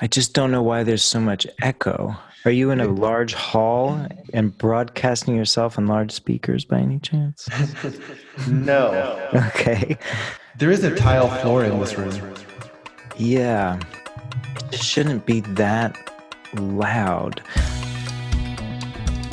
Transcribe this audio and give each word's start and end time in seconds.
I 0.00 0.06
just 0.06 0.32
don't 0.32 0.52
know 0.52 0.62
why 0.62 0.84
there's 0.84 1.02
so 1.02 1.18
much 1.18 1.44
echo. 1.60 2.14
Are 2.44 2.52
you 2.52 2.70
in 2.70 2.80
a 2.80 2.86
large 2.86 3.34
hall 3.34 4.06
and 4.32 4.56
broadcasting 4.56 5.34
yourself 5.34 5.76
on 5.76 5.88
large 5.88 6.12
speakers 6.12 6.64
by 6.64 6.78
any 6.78 7.00
chance? 7.00 7.48
no. 8.48 9.16
Okay. 9.48 9.98
There 10.56 10.70
is 10.70 10.84
a 10.84 10.94
tile 10.94 11.28
floor 11.28 11.64
in 11.64 11.80
this 11.80 11.98
room. 11.98 12.32
Yeah. 13.16 13.80
It 14.72 14.80
shouldn't 14.80 15.26
be 15.26 15.40
that 15.40 15.96
loud. 16.54 17.40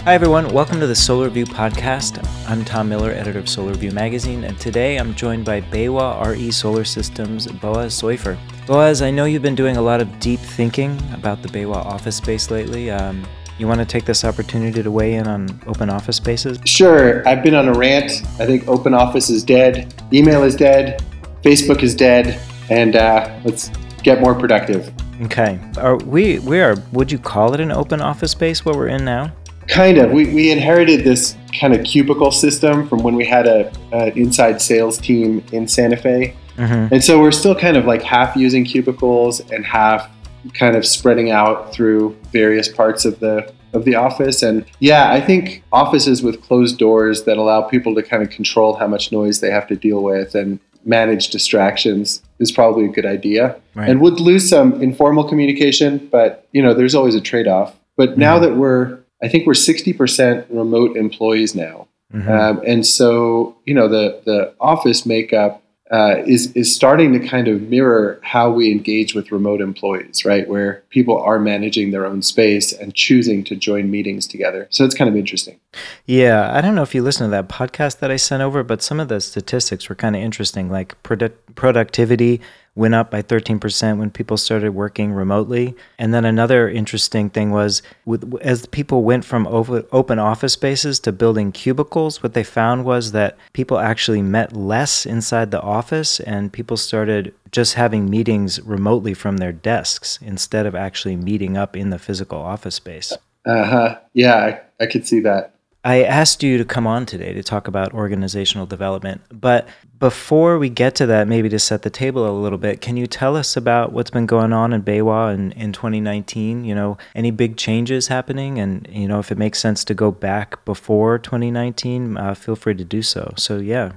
Hi, 0.04 0.16
everyone. 0.16 0.52
Welcome 0.52 0.80
to 0.80 0.88
the 0.88 0.96
Solar 0.96 1.30
View 1.30 1.46
podcast. 1.46 2.28
I'm 2.50 2.66
Tom 2.66 2.90
Miller, 2.90 3.12
editor 3.12 3.38
of 3.38 3.48
Solar 3.48 3.76
View 3.76 3.92
magazine, 3.92 4.44
and 4.44 4.60
today 4.60 4.98
I'm 4.98 5.14
joined 5.14 5.46
by 5.46 5.62
BayWa 5.62 6.26
RE 6.26 6.50
Solar 6.50 6.86
Systems' 6.86 7.46
Boaz 7.46 7.94
Soifer. 7.94 8.36
Boaz, 8.68 9.04
I 9.04 9.12
know 9.12 9.26
you've 9.26 9.44
been 9.44 9.54
doing 9.54 9.78
a 9.78 9.82
lot 9.82 10.02
of 10.02 10.20
deep 10.20 10.40
thinking 10.40 11.00
about 11.14 11.44
the 11.44 11.48
BayWa 11.50 11.76
office 11.76 12.16
space 12.16 12.50
lately. 12.50 12.90
Um, 12.90 13.24
you 13.60 13.68
want 13.68 13.80
to 13.80 13.86
take 13.86 14.06
this 14.06 14.26
opportunity 14.26 14.82
to 14.82 14.90
weigh 14.90 15.14
in 15.14 15.28
on 15.28 15.62
open 15.68 15.92
office 15.92 16.16
spaces? 16.16 16.58
Sure. 16.66 17.26
I've 17.28 17.44
been 17.44 17.54
on 17.54 17.68
a 17.68 17.74
rant. 17.74 18.24
I 18.40 18.46
think 18.48 18.68
open 18.68 18.96
office 18.96 19.30
is 19.30 19.44
dead, 19.44 19.94
email 20.12 20.44
is 20.44 20.56
dead, 20.56 21.04
Facebook 21.44 21.84
is 21.84 21.94
dead, 21.94 22.42
and 22.72 22.96
uh, 22.96 23.40
let's 23.44 23.70
get 24.02 24.20
more 24.20 24.34
productive. 24.34 24.92
Okay. 25.22 25.60
Are 25.78 25.98
we 25.98 26.40
we 26.40 26.60
are 26.60 26.76
would 26.92 27.12
you 27.12 27.20
call 27.20 27.54
it 27.54 27.60
an 27.60 27.72
open 27.72 28.02
office 28.02 28.32
space 28.32 28.66
what 28.66 28.76
we're 28.76 28.88
in 28.88 29.06
now? 29.06 29.32
Kind 29.68 30.00
of. 30.00 30.12
We, 30.12 30.34
we 30.34 30.52
inherited 30.52 31.04
this 31.04 31.36
kind 31.60 31.76
of 31.76 31.84
cubicle 31.84 32.32
system 32.32 32.90
from 32.90 33.04
when 33.04 33.16
we 33.16 33.26
had 33.26 33.46
a 33.46 33.72
an 33.92 34.18
inside 34.18 34.60
sales 34.60 34.98
team 34.98 35.44
in 35.52 35.68
Santa 35.68 35.98
Fe, 35.98 36.36
mm-hmm. 36.58 36.94
and 36.94 37.04
so 37.04 37.20
we're 37.20 37.32
still 37.32 37.56
kind 37.56 37.78
of 37.78 37.86
like 37.86 38.02
half 38.02 38.36
using 38.36 38.66
cubicles 38.66 39.40
and 39.52 39.66
half 39.66 40.10
kind 40.54 40.76
of 40.76 40.86
spreading 40.86 41.32
out 41.32 41.74
through 41.74 42.16
various 42.32 42.68
parts 42.68 43.06
of 43.06 43.20
the 43.20 43.52
of 43.74 43.84
the 43.84 43.96
office. 43.96 44.42
And 44.42 44.66
yeah, 44.80 45.12
I 45.12 45.20
think 45.20 45.64
offices 45.72 46.24
with 46.24 46.42
closed 46.42 46.78
doors 46.78 47.24
that 47.26 47.38
allow 47.38 47.62
people 47.62 47.94
to 47.96 48.04
kind 48.04 48.24
of 48.24 48.30
control 48.30 48.76
how 48.76 48.88
much 48.88 49.12
noise 49.12 49.42
they 49.42 49.52
have 49.52 49.68
to 49.68 49.76
deal 49.76 50.02
with 50.02 50.34
and 50.34 50.60
manage 50.86 51.30
distractions 51.30 52.22
is 52.40 52.52
probably 52.52 52.86
a 52.86 52.90
good 52.90 53.06
idea. 53.06 53.60
Right. 53.74 53.90
And 53.90 54.00
would 54.02 54.20
lose 54.20 54.48
some 54.48 54.82
informal 54.82 55.28
communication, 55.28 56.08
but 56.12 56.48
you 56.54 56.62
know, 56.62 56.74
there's 56.74 56.96
always 56.96 57.16
a 57.16 57.22
trade-off. 57.22 57.76
But 57.98 58.12
mm-hmm. 58.12 58.22
now 58.22 58.40
that 58.40 58.56
we're 58.56 59.00
I 59.24 59.28
think 59.28 59.48
we're 59.48 59.54
60% 59.54 60.46
remote 60.50 60.98
employees 60.98 61.56
now. 61.56 61.88
Mm-hmm. 62.14 62.32
Um, 62.32 62.62
and 62.68 62.86
so, 62.86 63.58
you 63.66 63.74
know, 63.74 63.88
the, 63.88 64.22
the 64.26 64.54
office 64.60 65.06
makeup 65.06 65.64
uh, 65.92 66.16
is, 66.26 66.52
is 66.54 66.74
starting 66.74 67.14
to 67.14 67.20
kind 67.20 67.48
of 67.48 67.62
mirror 67.62 68.20
how 68.24 68.50
we 68.50 68.72
engage 68.72 69.14
with 69.14 69.32
remote 69.32 69.62
employees, 69.62 70.26
right? 70.26 70.48
Where 70.50 70.84
people 70.90 71.22
are 71.22 71.38
managing 71.38 71.92
their 71.92 72.08
own 72.08 72.24
space 72.24 72.74
and 72.74 72.96
choosing 72.96 73.44
to 73.44 73.56
join 73.56 73.92
meetings 73.92 74.26
together. 74.26 74.68
So 74.72 74.84
it's 74.84 74.96
kind 74.96 75.10
of 75.10 75.16
interesting. 75.16 75.60
Yeah. 76.06 76.52
I 76.52 76.62
don't 76.62 76.74
know 76.74 76.82
if 76.82 76.96
you 76.96 77.04
listen 77.04 77.28
to 77.28 77.32
that 77.32 77.50
podcast 77.50 78.00
that 78.00 78.10
I 78.10 78.16
sent 78.16 78.42
over, 78.42 78.64
but 78.64 78.82
some 78.82 79.00
of 79.00 79.10
the 79.10 79.22
statistics 79.22 79.88
were 79.88 79.96
kind 79.96 80.16
of 80.16 80.24
interesting, 80.24 80.72
like 80.72 81.02
produ- 81.04 81.34
productivity 81.54 82.42
went 82.76 82.94
up 82.94 83.10
by 83.10 83.22
13% 83.22 83.98
when 83.98 84.12
people 84.12 84.38
started 84.38 84.72
working 84.72 85.14
remotely. 85.14 85.76
And 85.98 86.14
then 86.14 86.26
another 86.26 86.70
interesting 86.70 87.30
thing 87.30 87.52
was 87.52 87.82
with, 88.06 88.36
as 88.42 88.66
people 88.68 89.04
went 89.04 89.24
from 89.24 89.48
open 89.48 90.20
office 90.20 90.54
spaces 90.54 91.00
to 91.02 91.12
building 91.12 91.52
cubicles, 91.52 92.22
what 92.22 92.34
they 92.34 92.44
found 92.44 92.84
was 92.86 93.14
that 93.14 93.38
people 93.54 93.80
actually 93.80 94.22
met 94.22 94.56
less 94.56 95.06
inside 95.06 95.52
the 95.52 95.62
office 95.62 96.20
and 96.20 96.52
people 96.52 96.78
started 96.78 97.34
just 97.52 97.76
having 97.76 98.10
meetings 98.10 98.62
remotely 98.62 99.14
from 99.14 99.38
their 99.38 99.54
desks 99.54 100.20
instead 100.22 100.66
of 100.66 100.76
actually 100.76 101.16
meeting 101.16 101.56
up 101.56 101.76
in 101.78 101.90
the 101.90 102.00
physical 102.00 102.40
office 102.40 102.76
space. 102.76 103.14
Uh 103.46 103.64
huh. 103.64 104.00
Yeah, 104.14 104.36
I, 104.36 104.84
I 104.84 104.88
could 104.88 105.08
see 105.08 105.22
that. 105.22 105.55
I 105.86 106.02
asked 106.02 106.42
you 106.42 106.58
to 106.58 106.66
come 106.66 106.88
on 106.88 107.06
today 107.06 107.32
to 107.34 107.44
talk 107.44 107.68
about 107.68 107.94
organizational 107.94 108.66
development, 108.66 109.22
but 109.32 109.68
before 110.00 110.58
we 110.58 110.68
get 110.68 110.96
to 110.96 111.06
that, 111.06 111.28
maybe 111.28 111.48
to 111.50 111.60
set 111.60 111.84
the 111.84 111.92
table 111.92 112.28
a 112.28 112.34
little 112.34 112.58
bit, 112.58 112.82
can 112.82 112.98
you 112.98 113.06
tell 113.06 113.38
us 113.38 113.56
about 113.56 113.94
what's 113.94 114.10
been 114.10 114.26
going 114.26 114.52
on 114.52 114.74
in 114.74 114.82
BayWa 114.82 115.36
in, 115.36 115.52
in 115.52 115.72
2019? 115.74 116.66
You 116.66 116.74
know, 116.74 116.98
any 117.14 117.30
big 117.30 117.56
changes 117.56 118.08
happening? 118.08 118.58
And, 118.58 118.88
you 118.92 119.08
know, 119.08 119.20
if 119.20 119.32
it 119.32 119.38
makes 119.38 119.60
sense 119.60 119.84
to 119.84 119.94
go 119.94 120.10
back 120.10 120.66
before 120.66 121.20
2019, 121.20 122.18
uh, 122.18 122.34
feel 122.34 122.56
free 122.56 122.74
to 122.74 122.84
do 122.84 123.04
so. 123.04 123.36
So, 123.38 123.60
yeah, 123.60 123.92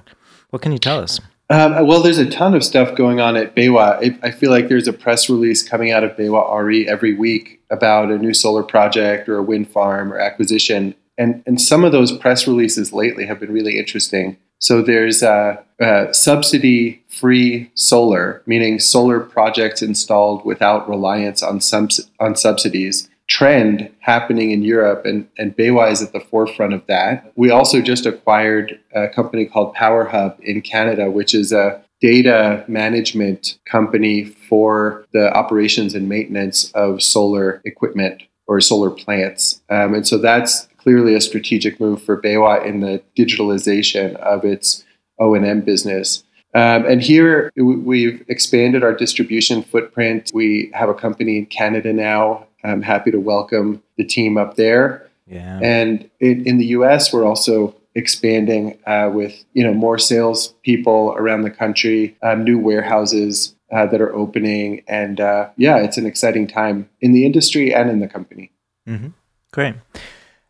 what 0.51 0.61
can 0.61 0.73
you 0.73 0.79
tell 0.79 0.99
us? 0.99 1.21
Um, 1.49 1.87
well, 1.87 2.03
there's 2.03 2.19
a 2.19 2.29
ton 2.29 2.55
of 2.55 2.63
stuff 2.63 2.95
going 2.97 3.19
on 3.19 3.35
at 3.35 3.57
BayWa. 3.57 3.79
I, 4.23 4.29
I, 4.29 4.31
feel 4.31 4.51
like 4.51 4.69
there's 4.69 4.87
a 4.87 4.93
press 4.93 5.31
release 5.31 5.67
coming 5.67 5.91
out 5.91 6.05
of 6.05 6.11
BayWa 6.19 6.63
RE 6.63 6.87
every 6.87 7.15
week 7.15 7.63
about 7.71 8.11
a 8.11 8.19
new 8.19 8.35
solar 8.35 8.63
project 8.63 9.31
or 9.31 9.39
a 9.39 9.43
wind 9.43 9.71
farm 9.71 10.13
or 10.13 10.19
acquisition. 10.19 10.95
And, 11.19 11.43
and 11.47 11.61
some 11.61 11.85
of 11.85 11.93
those 11.93 12.17
press 12.17 12.47
releases 12.47 12.93
lately 12.93 13.27
have 13.27 13.41
been 13.41 13.53
really 13.53 13.79
interesting. 13.79 14.39
So 14.61 14.83
there's 14.83 15.23
a, 15.23 15.63
a 15.81 16.15
subsidy 16.15 17.03
free 17.09 17.71
solar, 17.75 18.43
meaning 18.47 18.79
solar 18.79 19.21
projects 19.21 19.83
installed 19.83 20.45
without 20.45 20.89
reliance 20.89 21.43
on, 21.43 21.61
subs- 21.61 22.09
on 22.19 22.37
subsidies 22.37 23.09
trend 23.29 23.91
happening 24.01 24.51
in 24.51 24.63
Europe, 24.63 25.05
and, 25.05 25.29
and 25.37 25.57
BayWa 25.57 25.93
is 25.93 26.03
at 26.03 26.13
the 26.13 26.21
forefront 26.21 26.73
of 26.73 26.87
that. 26.87 27.31
We 27.37 27.51
also 27.51 27.81
just 27.83 28.07
acquired 28.07 28.81
a 28.95 29.09
company 29.09 29.45
called 29.45 29.77
PowerHub 29.77 30.41
in 30.41 30.63
Canada, 30.63 31.11
which 31.11 31.35
is 31.35 31.53
a 31.53 31.83
data 32.01 32.65
management 32.69 33.59
company 33.67 34.25
for 34.25 35.05
the 35.13 35.31
operations 35.37 35.95
and 35.95 36.09
maintenance 36.09 36.71
of 36.73 37.03
solar 37.03 37.61
equipment 37.65 38.23
or 38.47 38.61
solar 38.61 38.91
plants. 38.91 39.61
Um, 39.69 39.95
and 39.95 40.07
so 40.07 40.17
that's 40.17 40.69
clearly 40.89 41.15
a 41.15 41.21
strategic 41.21 41.79
move 41.79 42.03
for 42.03 42.19
BayWa 42.19 42.65
in 42.65 42.81
the 42.81 43.03
digitalization 43.15 44.17
of 44.17 44.43
its 44.43 44.87
O&M 45.19 45.61
business. 45.61 46.25
Um, 46.55 46.87
and 46.87 47.03
here 47.03 47.53
we've 47.57 48.25
expanded 48.29 48.83
our 48.83 48.95
distribution 48.95 49.63
footprint. 49.63 50.31
We 50.33 50.71
have 50.73 50.89
a 50.89 50.95
company 50.95 51.37
in 51.37 51.45
Canada 51.45 51.93
now. 51.93 52.47
I'm 52.65 52.81
happy 52.81 53.11
to 53.11 53.21
welcome 53.21 53.83
the 53.99 54.05
team 54.05 54.39
up 54.39 54.57
there. 54.57 55.07
Yeah. 55.27 55.61
And 55.63 56.09
in, 56.21 56.47
in 56.47 56.57
the 56.57 56.65
US, 56.79 57.13
we're 57.13 57.27
also 57.27 57.75
expanding 57.95 58.79
uh, 58.87 59.11
with 59.13 59.45
you 59.53 59.65
know 59.65 59.75
more 59.75 59.99
sales 59.99 60.55
people 60.63 61.15
around 61.19 61.43
the 61.43 61.51
country, 61.51 62.17
um, 62.23 62.45
new 62.45 62.59
warehouses 62.59 63.55
uh, 63.77 63.85
that 63.85 64.01
are 64.01 64.15
opening, 64.15 64.85
and 64.89 65.21
uh, 65.21 65.51
yeah, 65.59 65.77
it's 65.77 65.99
an 65.99 66.07
exciting 66.07 66.47
time 66.47 66.89
in 67.03 67.13
the 67.13 67.27
industry 67.27 67.75
and 67.75 67.91
in 67.91 68.01
the 68.01 68.09
company. 68.09 68.51
Mm-hmm. 68.89 69.09
Great. 69.53 69.75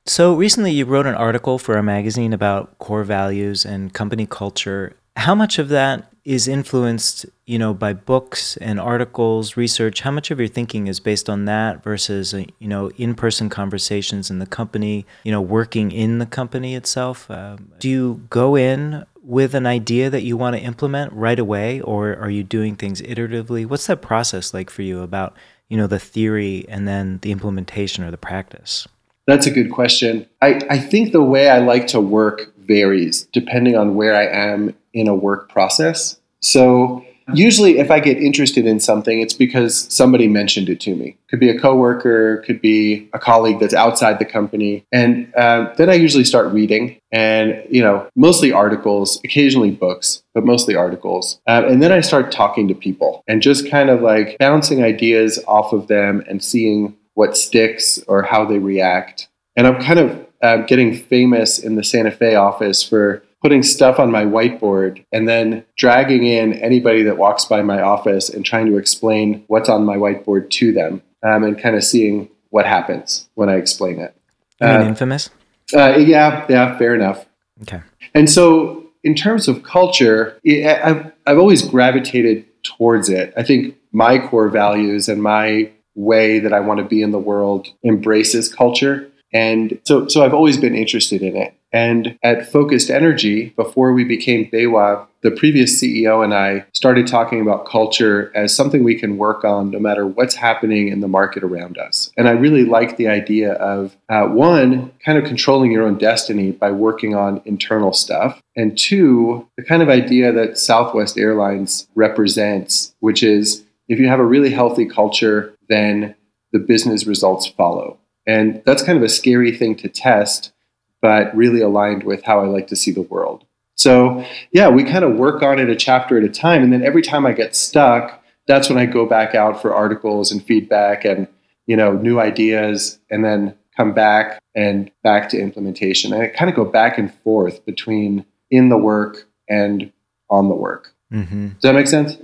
So 0.08 0.34
recently 0.34 0.72
you 0.72 0.86
wrote 0.86 1.04
an 1.04 1.14
article 1.14 1.58
for 1.58 1.76
a 1.76 1.82
magazine 1.82 2.32
about 2.32 2.78
core 2.78 3.04
values 3.04 3.66
and 3.66 3.92
company 3.92 4.26
culture. 4.26 4.96
How 5.16 5.34
much 5.34 5.58
of 5.58 5.68
that 5.68 6.10
is 6.24 6.48
influenced, 6.48 7.26
you 7.44 7.58
know, 7.58 7.74
by 7.74 7.92
books 7.92 8.56
and 8.56 8.80
articles, 8.80 9.58
research? 9.58 10.00
How 10.00 10.10
much 10.10 10.30
of 10.30 10.38
your 10.38 10.48
thinking 10.48 10.86
is 10.86 10.98
based 10.98 11.28
on 11.28 11.44
that 11.44 11.84
versus, 11.84 12.32
uh, 12.32 12.44
you 12.58 12.68
know, 12.68 12.90
in-person 12.92 13.50
conversations 13.50 14.30
in 14.30 14.38
the 14.38 14.46
company, 14.46 15.04
you 15.24 15.30
know, 15.30 15.42
working 15.42 15.92
in 15.92 16.20
the 16.20 16.26
company 16.26 16.74
itself? 16.74 17.30
Um, 17.30 17.72
do 17.78 17.90
you 17.90 18.26
go 18.30 18.56
in 18.56 19.04
with 19.22 19.54
an 19.54 19.66
idea 19.66 20.08
that 20.08 20.22
you 20.22 20.38
want 20.38 20.56
to 20.56 20.62
implement 20.62 21.12
right 21.12 21.38
away 21.38 21.82
or 21.82 22.16
are 22.16 22.30
you 22.30 22.42
doing 22.42 22.76
things 22.76 23.02
iteratively? 23.02 23.66
What's 23.66 23.86
that 23.88 24.00
process 24.00 24.54
like 24.54 24.70
for 24.70 24.80
you 24.80 25.02
about, 25.02 25.36
you 25.68 25.76
know, 25.76 25.86
the 25.86 25.98
theory 25.98 26.64
and 26.66 26.88
then 26.88 27.18
the 27.20 27.30
implementation 27.30 28.04
or 28.04 28.10
the 28.10 28.16
practice? 28.16 28.88
That's 29.28 29.46
a 29.46 29.50
good 29.50 29.70
question. 29.70 30.26
I, 30.40 30.58
I 30.70 30.78
think 30.78 31.12
the 31.12 31.22
way 31.22 31.50
I 31.50 31.58
like 31.58 31.86
to 31.88 32.00
work 32.00 32.54
varies 32.58 33.28
depending 33.32 33.76
on 33.76 33.94
where 33.94 34.16
I 34.16 34.26
am 34.26 34.74
in 34.94 35.06
a 35.06 35.14
work 35.14 35.50
process. 35.50 36.18
So 36.40 37.04
usually 37.34 37.78
if 37.78 37.90
I 37.90 38.00
get 38.00 38.16
interested 38.16 38.64
in 38.64 38.80
something, 38.80 39.20
it's 39.20 39.34
because 39.34 39.86
somebody 39.92 40.28
mentioned 40.28 40.70
it 40.70 40.80
to 40.80 40.96
me. 40.96 41.18
Could 41.28 41.40
be 41.40 41.50
a 41.50 41.60
coworker, 41.60 42.38
could 42.46 42.62
be 42.62 43.08
a 43.12 43.18
colleague 43.18 43.60
that's 43.60 43.74
outside 43.74 44.18
the 44.18 44.24
company. 44.24 44.86
And 44.92 45.30
uh, 45.34 45.74
then 45.76 45.90
I 45.90 45.94
usually 45.94 46.24
start 46.24 46.50
reading 46.50 46.98
and, 47.12 47.62
you 47.68 47.82
know, 47.82 48.08
mostly 48.16 48.50
articles, 48.50 49.20
occasionally 49.24 49.70
books, 49.70 50.22
but 50.32 50.46
mostly 50.46 50.74
articles. 50.74 51.38
Um, 51.46 51.64
and 51.64 51.82
then 51.82 51.92
I 51.92 52.00
start 52.00 52.32
talking 52.32 52.66
to 52.68 52.74
people 52.74 53.22
and 53.28 53.42
just 53.42 53.70
kind 53.70 53.90
of 53.90 54.00
like 54.00 54.38
bouncing 54.38 54.82
ideas 54.82 55.38
off 55.46 55.74
of 55.74 55.88
them 55.88 56.24
and 56.28 56.42
seeing 56.42 56.96
what 57.18 57.36
sticks 57.36 57.98
or 58.06 58.22
how 58.22 58.44
they 58.44 58.60
react. 58.60 59.26
And 59.56 59.66
I'm 59.66 59.82
kind 59.82 59.98
of 59.98 60.26
uh, 60.40 60.58
getting 60.58 60.94
famous 60.94 61.58
in 61.58 61.74
the 61.74 61.82
Santa 61.82 62.12
Fe 62.12 62.36
office 62.36 62.80
for 62.80 63.24
putting 63.42 63.64
stuff 63.64 63.98
on 63.98 64.12
my 64.12 64.24
whiteboard 64.24 65.04
and 65.10 65.28
then 65.28 65.64
dragging 65.76 66.24
in 66.24 66.52
anybody 66.52 67.02
that 67.02 67.18
walks 67.18 67.44
by 67.44 67.60
my 67.60 67.82
office 67.82 68.28
and 68.28 68.46
trying 68.46 68.66
to 68.66 68.78
explain 68.78 69.42
what's 69.48 69.68
on 69.68 69.84
my 69.84 69.96
whiteboard 69.96 70.48
to 70.50 70.70
them 70.70 71.02
um, 71.24 71.42
and 71.42 71.60
kind 71.60 71.74
of 71.74 71.82
seeing 71.82 72.28
what 72.50 72.66
happens 72.66 73.28
when 73.34 73.48
I 73.48 73.56
explain 73.56 73.98
it. 73.98 74.14
You 74.60 74.68
mean 74.68 74.76
uh, 74.76 74.84
infamous? 74.84 75.30
Uh, 75.74 75.96
yeah, 75.98 76.46
yeah, 76.48 76.78
fair 76.78 76.94
enough. 76.94 77.26
Okay. 77.62 77.80
And 78.14 78.30
so, 78.30 78.86
in 79.02 79.16
terms 79.16 79.48
of 79.48 79.64
culture, 79.64 80.38
I've, 80.46 81.10
I've 81.26 81.38
always 81.38 81.62
gravitated 81.62 82.44
towards 82.62 83.08
it. 83.08 83.34
I 83.36 83.42
think 83.42 83.76
my 83.90 84.18
core 84.18 84.48
values 84.48 85.08
and 85.08 85.20
my 85.20 85.72
way 85.98 86.38
that 86.38 86.52
I 86.52 86.60
want 86.60 86.78
to 86.78 86.84
be 86.84 87.02
in 87.02 87.10
the 87.10 87.18
world 87.18 87.68
embraces 87.84 88.52
culture. 88.52 89.10
And 89.32 89.78
so, 89.84 90.08
so 90.08 90.24
I've 90.24 90.32
always 90.32 90.56
been 90.56 90.74
interested 90.74 91.20
in 91.22 91.36
it. 91.36 91.54
And 91.70 92.18
at 92.22 92.50
Focused 92.50 92.88
Energy, 92.88 93.50
before 93.50 93.92
we 93.92 94.04
became 94.04 94.48
BayWa, 94.50 95.06
the 95.20 95.30
previous 95.32 95.82
CEO 95.82 96.24
and 96.24 96.32
I 96.32 96.64
started 96.72 97.06
talking 97.06 97.42
about 97.42 97.66
culture 97.66 98.32
as 98.34 98.54
something 98.54 98.84
we 98.84 98.94
can 98.94 99.18
work 99.18 99.44
on 99.44 99.70
no 99.70 99.78
matter 99.78 100.06
what's 100.06 100.36
happening 100.36 100.88
in 100.88 101.00
the 101.00 101.08
market 101.08 101.42
around 101.42 101.76
us. 101.76 102.10
And 102.16 102.26
I 102.26 102.30
really 102.30 102.64
like 102.64 102.96
the 102.96 103.08
idea 103.08 103.52
of 103.54 103.96
uh, 104.08 104.26
one, 104.28 104.92
kind 105.04 105.18
of 105.18 105.24
controlling 105.24 105.72
your 105.72 105.82
own 105.82 105.98
destiny 105.98 106.52
by 106.52 106.70
working 106.70 107.14
on 107.14 107.42
internal 107.44 107.92
stuff. 107.92 108.40
And 108.56 108.78
two, 108.78 109.46
the 109.56 109.64
kind 109.64 109.82
of 109.82 109.90
idea 109.90 110.32
that 110.32 110.56
Southwest 110.56 111.18
Airlines 111.18 111.88
represents, 111.94 112.94
which 113.00 113.22
is 113.22 113.64
if 113.88 113.98
you 113.98 114.08
have 114.08 114.20
a 114.20 114.24
really 114.24 114.50
healthy 114.50 114.86
culture, 114.86 115.54
then 115.68 116.14
the 116.52 116.58
business 116.58 117.06
results 117.06 117.46
follow. 117.46 117.98
And 118.26 118.62
that's 118.66 118.82
kind 118.82 118.98
of 118.98 119.04
a 119.04 119.08
scary 119.08 119.56
thing 119.56 119.74
to 119.76 119.88
test 119.88 120.52
but 121.00 121.34
really 121.36 121.60
aligned 121.60 122.02
with 122.02 122.24
how 122.24 122.40
I 122.40 122.46
like 122.46 122.66
to 122.68 122.76
see 122.76 122.90
the 122.90 123.02
world. 123.02 123.44
So, 123.76 124.24
yeah, 124.52 124.68
we 124.68 124.82
kind 124.82 125.04
of 125.04 125.16
work 125.16 125.42
on 125.42 125.58
it 125.58 125.70
a 125.70 125.76
chapter 125.76 126.18
at 126.18 126.24
a 126.24 126.28
time. 126.28 126.64
And 126.64 126.72
then 126.72 126.82
every 126.82 127.02
time 127.02 127.24
I 127.24 127.32
get 127.32 127.54
stuck, 127.54 128.22
that's 128.46 128.68
when 128.68 128.78
I 128.78 128.86
go 128.86 129.06
back 129.06 129.34
out 129.34 129.62
for 129.62 129.72
articles 129.72 130.32
and 130.32 130.42
feedback 130.42 131.04
and, 131.04 131.28
you 131.66 131.76
know, 131.76 131.92
new 131.92 132.18
ideas 132.18 132.98
and 133.10 133.24
then 133.24 133.54
come 133.76 133.94
back 133.94 134.40
and 134.56 134.90
back 135.04 135.28
to 135.28 135.38
implementation. 135.38 136.12
And 136.12 136.22
I 136.22 136.26
kind 136.26 136.50
of 136.50 136.56
go 136.56 136.64
back 136.64 136.98
and 136.98 137.14
forth 137.22 137.64
between 137.64 138.26
in 138.50 138.68
the 138.68 138.78
work 138.78 139.28
and 139.48 139.92
on 140.28 140.48
the 140.48 140.56
work. 140.56 140.92
Mm-hmm. 141.12 141.50
Does 141.50 141.62
that 141.62 141.74
make 141.74 141.86
sense? 141.86 142.16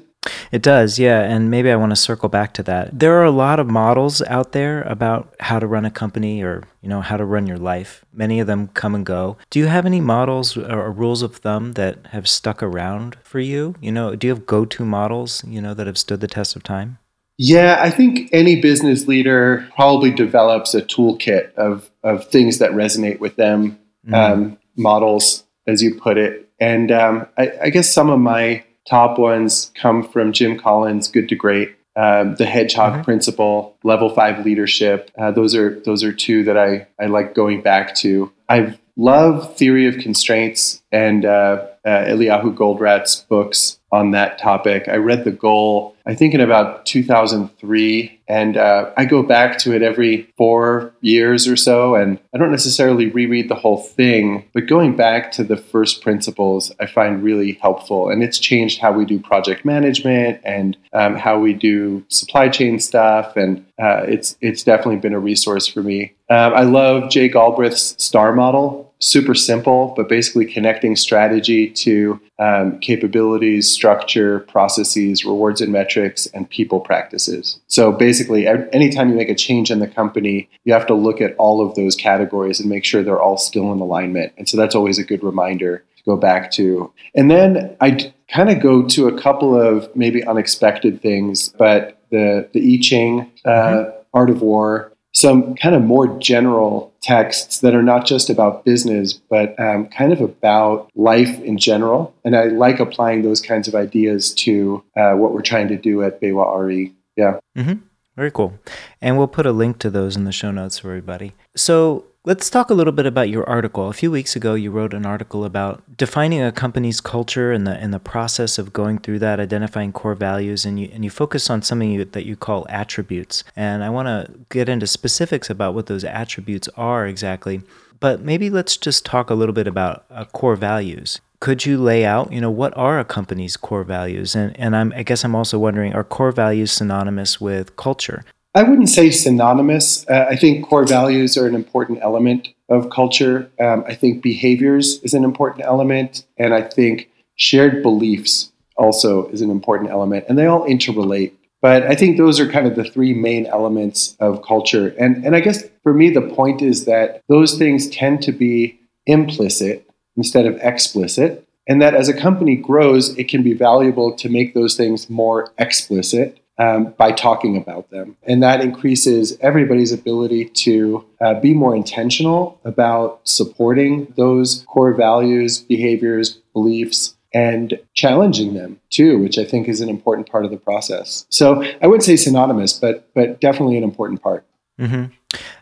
It 0.54 0.62
does, 0.62 1.00
yeah. 1.00 1.20
And 1.22 1.50
maybe 1.50 1.68
I 1.68 1.74
want 1.74 1.90
to 1.90 1.96
circle 1.96 2.28
back 2.28 2.54
to 2.54 2.62
that. 2.62 2.96
There 2.96 3.18
are 3.18 3.24
a 3.24 3.32
lot 3.32 3.58
of 3.58 3.66
models 3.66 4.22
out 4.22 4.52
there 4.52 4.82
about 4.82 5.34
how 5.40 5.58
to 5.58 5.66
run 5.66 5.84
a 5.84 5.90
company 5.90 6.44
or, 6.44 6.62
you 6.80 6.88
know, 6.88 7.00
how 7.00 7.16
to 7.16 7.24
run 7.24 7.48
your 7.48 7.58
life. 7.58 8.04
Many 8.12 8.38
of 8.38 8.46
them 8.46 8.68
come 8.68 8.94
and 8.94 9.04
go. 9.04 9.36
Do 9.50 9.58
you 9.58 9.66
have 9.66 9.84
any 9.84 10.00
models 10.00 10.56
or 10.56 10.92
rules 10.92 11.22
of 11.22 11.34
thumb 11.34 11.72
that 11.72 12.06
have 12.12 12.28
stuck 12.28 12.62
around 12.62 13.16
for 13.24 13.40
you? 13.40 13.74
You 13.80 13.90
know, 13.90 14.14
do 14.14 14.28
you 14.28 14.32
have 14.32 14.46
go 14.46 14.64
to 14.64 14.84
models, 14.84 15.42
you 15.44 15.60
know, 15.60 15.74
that 15.74 15.88
have 15.88 15.98
stood 15.98 16.20
the 16.20 16.28
test 16.28 16.54
of 16.54 16.62
time? 16.62 16.98
Yeah, 17.36 17.78
I 17.80 17.90
think 17.90 18.28
any 18.32 18.60
business 18.60 19.08
leader 19.08 19.68
probably 19.74 20.12
develops 20.12 20.72
a 20.72 20.82
toolkit 20.82 21.52
of, 21.54 21.90
of 22.04 22.28
things 22.28 22.58
that 22.58 22.70
resonate 22.70 23.18
with 23.18 23.34
them, 23.34 23.76
mm. 24.06 24.14
um, 24.14 24.58
models, 24.76 25.42
as 25.66 25.82
you 25.82 25.96
put 25.96 26.16
it. 26.16 26.48
And 26.60 26.92
um, 26.92 27.26
I, 27.36 27.50
I 27.64 27.70
guess 27.70 27.92
some 27.92 28.08
of 28.08 28.20
my 28.20 28.62
top 28.88 29.18
ones 29.18 29.72
come 29.74 30.02
from 30.02 30.32
Jim 30.32 30.58
Collins' 30.58 31.08
Good 31.08 31.28
to 31.28 31.36
Great, 31.36 31.76
um, 31.96 32.34
the 32.36 32.46
Hedgehog 32.46 32.92
mm-hmm. 32.92 33.02
Principle, 33.02 33.76
Level 33.84 34.10
Five 34.10 34.44
Leadership. 34.44 35.10
Uh, 35.18 35.30
those 35.30 35.54
are 35.54 35.80
those 35.80 36.02
are 36.02 36.12
two 36.12 36.44
that 36.44 36.58
I 36.58 36.86
I 37.00 37.06
like 37.06 37.34
going 37.34 37.62
back 37.62 37.94
to. 37.96 38.32
I 38.48 38.78
love 38.96 39.56
Theory 39.56 39.86
of 39.86 39.98
Constraints 39.98 40.82
and 40.92 41.24
uh, 41.24 41.66
uh, 41.84 42.04
Eliyahu 42.04 42.54
Goldratt's 42.54 43.16
books 43.28 43.78
on 43.94 44.10
that 44.10 44.38
topic. 44.38 44.88
I 44.88 44.96
read 44.96 45.22
The 45.22 45.30
Goal, 45.30 45.94
I 46.04 46.16
think, 46.16 46.34
in 46.34 46.40
about 46.40 46.84
2003, 46.84 48.20
and 48.26 48.56
uh, 48.56 48.90
I 48.96 49.04
go 49.04 49.22
back 49.22 49.56
to 49.58 49.72
it 49.72 49.82
every 49.82 50.28
four 50.36 50.92
years 51.00 51.46
or 51.46 51.54
so. 51.54 51.94
And 51.94 52.18
I 52.34 52.38
don't 52.38 52.50
necessarily 52.50 53.06
reread 53.06 53.48
the 53.48 53.54
whole 53.54 53.76
thing, 53.76 54.48
but 54.52 54.66
going 54.66 54.96
back 54.96 55.30
to 55.32 55.44
the 55.44 55.56
first 55.56 56.02
principles, 56.02 56.72
I 56.80 56.86
find 56.86 57.22
really 57.22 57.52
helpful. 57.62 58.10
And 58.10 58.20
it's 58.20 58.40
changed 58.40 58.80
how 58.80 58.90
we 58.90 59.04
do 59.04 59.20
project 59.20 59.64
management 59.64 60.40
and 60.44 60.76
um, 60.92 61.14
how 61.14 61.38
we 61.38 61.52
do 61.52 62.04
supply 62.08 62.48
chain 62.48 62.80
stuff. 62.80 63.36
And 63.36 63.64
uh, 63.80 64.02
it's 64.08 64.36
it's 64.40 64.64
definitely 64.64 64.96
been 64.96 65.14
a 65.14 65.20
resource 65.20 65.68
for 65.68 65.84
me. 65.84 66.14
Um, 66.30 66.52
I 66.54 66.62
love 66.62 67.10
Jay 67.10 67.28
Galbraith's 67.28 68.02
STAR 68.02 68.34
model 68.34 68.93
super 69.04 69.34
simple, 69.34 69.92
but 69.96 70.08
basically 70.08 70.46
connecting 70.46 70.96
strategy 70.96 71.68
to 71.68 72.18
um, 72.38 72.78
capabilities, 72.80 73.70
structure, 73.70 74.40
processes, 74.40 75.26
rewards 75.26 75.60
and 75.60 75.70
metrics, 75.70 76.24
and 76.26 76.48
people 76.48 76.80
practices. 76.80 77.60
So 77.66 77.92
basically, 77.92 78.46
anytime 78.46 79.10
you 79.10 79.14
make 79.14 79.28
a 79.28 79.34
change 79.34 79.70
in 79.70 79.78
the 79.78 79.86
company, 79.86 80.48
you 80.64 80.72
have 80.72 80.86
to 80.86 80.94
look 80.94 81.20
at 81.20 81.36
all 81.36 81.66
of 81.66 81.74
those 81.74 81.94
categories 81.94 82.60
and 82.60 82.68
make 82.70 82.84
sure 82.84 83.02
they're 83.02 83.20
all 83.20 83.36
still 83.36 83.70
in 83.72 83.80
alignment. 83.80 84.32
And 84.38 84.48
so 84.48 84.56
that's 84.56 84.74
always 84.74 84.98
a 84.98 85.04
good 85.04 85.22
reminder 85.22 85.84
to 85.98 86.02
go 86.04 86.16
back 86.16 86.50
to. 86.52 86.90
And 87.14 87.30
then 87.30 87.76
I 87.82 88.12
kind 88.30 88.48
of 88.48 88.60
go 88.60 88.86
to 88.88 89.06
a 89.06 89.20
couple 89.20 89.54
of 89.54 89.94
maybe 89.94 90.24
unexpected 90.24 91.02
things, 91.02 91.50
but 91.50 91.98
the 92.10 92.48
the 92.54 92.74
I 92.74 92.78
Ching, 92.80 93.30
uh, 93.44 93.50
mm-hmm. 93.50 93.90
Art 94.14 94.30
of 94.30 94.40
War, 94.40 94.92
some 95.12 95.54
kind 95.56 95.74
of 95.74 95.82
more 95.82 96.18
general 96.18 96.93
texts 97.04 97.60
that 97.60 97.74
are 97.74 97.82
not 97.82 98.06
just 98.06 98.30
about 98.30 98.64
business, 98.64 99.12
but 99.12 99.58
um, 99.60 99.86
kind 99.88 100.12
of 100.12 100.20
about 100.20 100.90
life 100.94 101.38
in 101.40 101.58
general. 101.58 102.14
And 102.24 102.34
I 102.34 102.44
like 102.44 102.80
applying 102.80 103.22
those 103.22 103.40
kinds 103.42 103.68
of 103.68 103.74
ideas 103.74 104.32
to 104.36 104.82
uh, 104.96 105.12
what 105.12 105.32
we're 105.32 105.42
trying 105.42 105.68
to 105.68 105.76
do 105.76 106.02
at 106.02 106.20
BayWa 106.20 106.58
RE. 106.58 106.92
Yeah. 107.16 107.38
Mm-hmm. 107.56 107.74
Very 108.16 108.30
cool. 108.30 108.58
And 109.02 109.18
we'll 109.18 109.28
put 109.28 109.44
a 109.44 109.52
link 109.52 109.78
to 109.80 109.90
those 109.90 110.16
in 110.16 110.24
the 110.24 110.32
show 110.32 110.50
notes 110.50 110.78
for 110.78 110.88
everybody. 110.88 111.34
So 111.56 112.04
Let's 112.26 112.48
talk 112.48 112.70
a 112.70 112.74
little 112.74 112.94
bit 112.94 113.04
about 113.04 113.28
your 113.28 113.46
article. 113.46 113.90
A 113.90 113.92
few 113.92 114.10
weeks 114.10 114.34
ago, 114.34 114.54
you 114.54 114.70
wrote 114.70 114.94
an 114.94 115.04
article 115.04 115.44
about 115.44 115.82
defining 115.94 116.40
a 116.40 116.52
company's 116.52 116.98
culture 116.98 117.52
and 117.52 117.66
the 117.66 117.72
and 117.72 117.92
the 117.92 117.98
process 117.98 118.56
of 118.56 118.72
going 118.72 118.96
through 118.96 119.18
that, 119.18 119.38
identifying 119.38 119.92
core 119.92 120.14
values, 120.14 120.64
and 120.64 120.80
you 120.80 120.88
and 120.94 121.04
you 121.04 121.10
focus 121.10 121.50
on 121.50 121.60
something 121.60 121.90
you, 121.90 122.02
that 122.02 122.24
you 122.24 122.34
call 122.34 122.64
attributes. 122.70 123.44
And 123.56 123.84
I 123.84 123.90
want 123.90 124.08
to 124.08 124.32
get 124.48 124.70
into 124.70 124.86
specifics 124.86 125.50
about 125.50 125.74
what 125.74 125.84
those 125.84 126.02
attributes 126.02 126.66
are 126.78 127.06
exactly. 127.06 127.60
But 128.00 128.22
maybe 128.22 128.48
let's 128.48 128.78
just 128.78 129.04
talk 129.04 129.28
a 129.28 129.34
little 129.34 129.52
bit 129.52 129.66
about 129.66 130.06
uh, 130.10 130.24
core 130.24 130.56
values. 130.56 131.20
Could 131.40 131.66
you 131.66 131.76
lay 131.76 132.06
out, 132.06 132.32
you 132.32 132.40
know, 132.40 132.50
what 132.50 132.74
are 132.74 132.98
a 132.98 133.04
company's 133.04 133.58
core 133.58 133.84
values? 133.84 134.34
And 134.34 134.58
and 134.58 134.74
I'm 134.74 134.94
I 134.96 135.02
guess 135.02 135.24
I'm 135.24 135.34
also 135.34 135.58
wondering, 135.58 135.92
are 135.92 136.02
core 136.02 136.32
values 136.32 136.72
synonymous 136.72 137.38
with 137.38 137.76
culture? 137.76 138.24
I 138.56 138.62
wouldn't 138.62 138.88
say 138.88 139.10
synonymous. 139.10 140.08
Uh, 140.08 140.26
I 140.30 140.36
think 140.36 140.68
core 140.68 140.86
values 140.86 141.36
are 141.36 141.46
an 141.46 141.56
important 141.56 141.98
element 142.02 142.48
of 142.68 142.88
culture. 142.90 143.50
Um, 143.58 143.82
I 143.86 143.94
think 143.94 144.22
behaviors 144.22 145.00
is 145.02 145.12
an 145.12 145.24
important 145.24 145.64
element. 145.64 146.24
And 146.38 146.54
I 146.54 146.62
think 146.62 147.10
shared 147.34 147.82
beliefs 147.82 148.52
also 148.76 149.26
is 149.28 149.42
an 149.42 149.50
important 149.50 149.90
element. 149.90 150.26
And 150.28 150.38
they 150.38 150.46
all 150.46 150.64
interrelate. 150.68 151.32
But 151.60 151.82
I 151.84 151.96
think 151.96 152.16
those 152.16 152.38
are 152.38 152.48
kind 152.48 152.68
of 152.68 152.76
the 152.76 152.84
three 152.84 153.12
main 153.12 153.46
elements 153.46 154.16
of 154.20 154.44
culture. 154.44 154.94
And, 155.00 155.24
and 155.24 155.34
I 155.34 155.40
guess 155.40 155.64
for 155.82 155.92
me, 155.92 156.10
the 156.10 156.20
point 156.20 156.62
is 156.62 156.84
that 156.84 157.22
those 157.28 157.58
things 157.58 157.90
tend 157.90 158.22
to 158.22 158.32
be 158.32 158.78
implicit 159.06 159.90
instead 160.16 160.46
of 160.46 160.56
explicit. 160.58 161.44
And 161.66 161.82
that 161.82 161.94
as 161.94 162.08
a 162.08 162.14
company 162.14 162.54
grows, 162.54 163.18
it 163.18 163.28
can 163.28 163.42
be 163.42 163.54
valuable 163.54 164.14
to 164.14 164.28
make 164.28 164.54
those 164.54 164.76
things 164.76 165.10
more 165.10 165.52
explicit 165.58 166.38
um, 166.58 166.94
by 166.96 167.12
talking 167.12 167.56
about 167.56 167.90
them. 167.90 168.16
And 168.24 168.42
that 168.42 168.60
increases 168.60 169.36
everybody's 169.40 169.92
ability 169.92 170.46
to 170.46 171.04
uh, 171.20 171.40
be 171.40 171.54
more 171.54 171.74
intentional 171.74 172.60
about 172.64 173.20
supporting 173.24 174.12
those 174.16 174.64
core 174.68 174.94
values, 174.94 175.58
behaviors, 175.58 176.38
beliefs, 176.52 177.16
and 177.32 177.80
challenging 177.94 178.54
them 178.54 178.80
too, 178.90 179.18
which 179.18 179.38
I 179.38 179.44
think 179.44 179.68
is 179.68 179.80
an 179.80 179.88
important 179.88 180.30
part 180.30 180.44
of 180.44 180.52
the 180.52 180.56
process. 180.56 181.26
So 181.28 181.64
I 181.82 181.86
wouldn't 181.88 182.04
say 182.04 182.16
synonymous, 182.16 182.72
but 182.72 183.08
but 183.14 183.40
definitely 183.40 183.76
an 183.76 183.84
important 183.84 184.22
part. 184.22 184.46
Mm-hmm. 184.78 185.06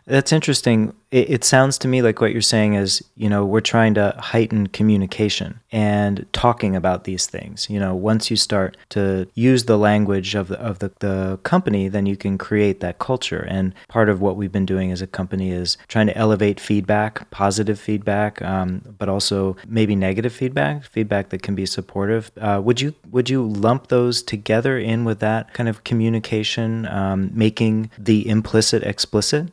That's 0.05 0.33
interesting. 0.33 0.93
It, 1.11 1.29
it, 1.29 1.43
sounds 1.43 1.77
to 1.79 1.87
me 1.87 2.01
like 2.01 2.19
what 2.19 2.33
you're 2.33 2.41
saying 2.41 2.73
is, 2.73 3.03
you 3.15 3.29
know, 3.29 3.45
we're 3.45 3.61
trying 3.61 3.93
to 3.93 4.15
heighten 4.17 4.67
communication 4.67 5.61
and 5.71 6.25
talking 6.33 6.75
about 6.75 7.05
these 7.05 7.25
things. 7.25 7.69
You 7.69 7.79
know, 7.79 7.95
once 7.95 8.29
you 8.29 8.35
start 8.35 8.75
to 8.89 9.27
use 9.33 9.65
the 9.65 9.77
language 9.77 10.35
of 10.35 10.49
the, 10.49 10.59
of 10.59 10.79
the, 10.79 10.91
the 10.99 11.39
company, 11.43 11.87
then 11.87 12.05
you 12.05 12.17
can 12.17 12.37
create 12.37 12.81
that 12.81 12.99
culture. 12.99 13.45
And 13.47 13.73
part 13.87 14.09
of 14.09 14.19
what 14.19 14.35
we've 14.35 14.51
been 14.51 14.65
doing 14.65 14.91
as 14.91 15.01
a 15.01 15.07
company 15.07 15.51
is 15.51 15.77
trying 15.87 16.07
to 16.07 16.17
elevate 16.17 16.59
feedback, 16.59 17.29
positive 17.31 17.79
feedback, 17.79 18.41
um, 18.41 18.81
but 18.97 19.07
also 19.07 19.55
maybe 19.67 19.95
negative 19.95 20.33
feedback, 20.33 20.83
feedback 20.83 21.29
that 21.29 21.43
can 21.43 21.55
be 21.55 21.65
supportive. 21.65 22.31
Uh, 22.41 22.59
would 22.63 22.81
you 22.81 22.93
would 23.11 23.29
you 23.29 23.47
lump 23.47 23.87
those 23.87 24.21
together 24.21 24.77
in 24.77 25.05
with 25.05 25.19
that 25.19 25.53
kind 25.53 25.69
of 25.69 25.83
communication, 25.83 26.87
um, 26.87 27.29
making 27.33 27.89
the 27.97 28.27
implicit 28.27 28.83
explicit? 28.83 29.49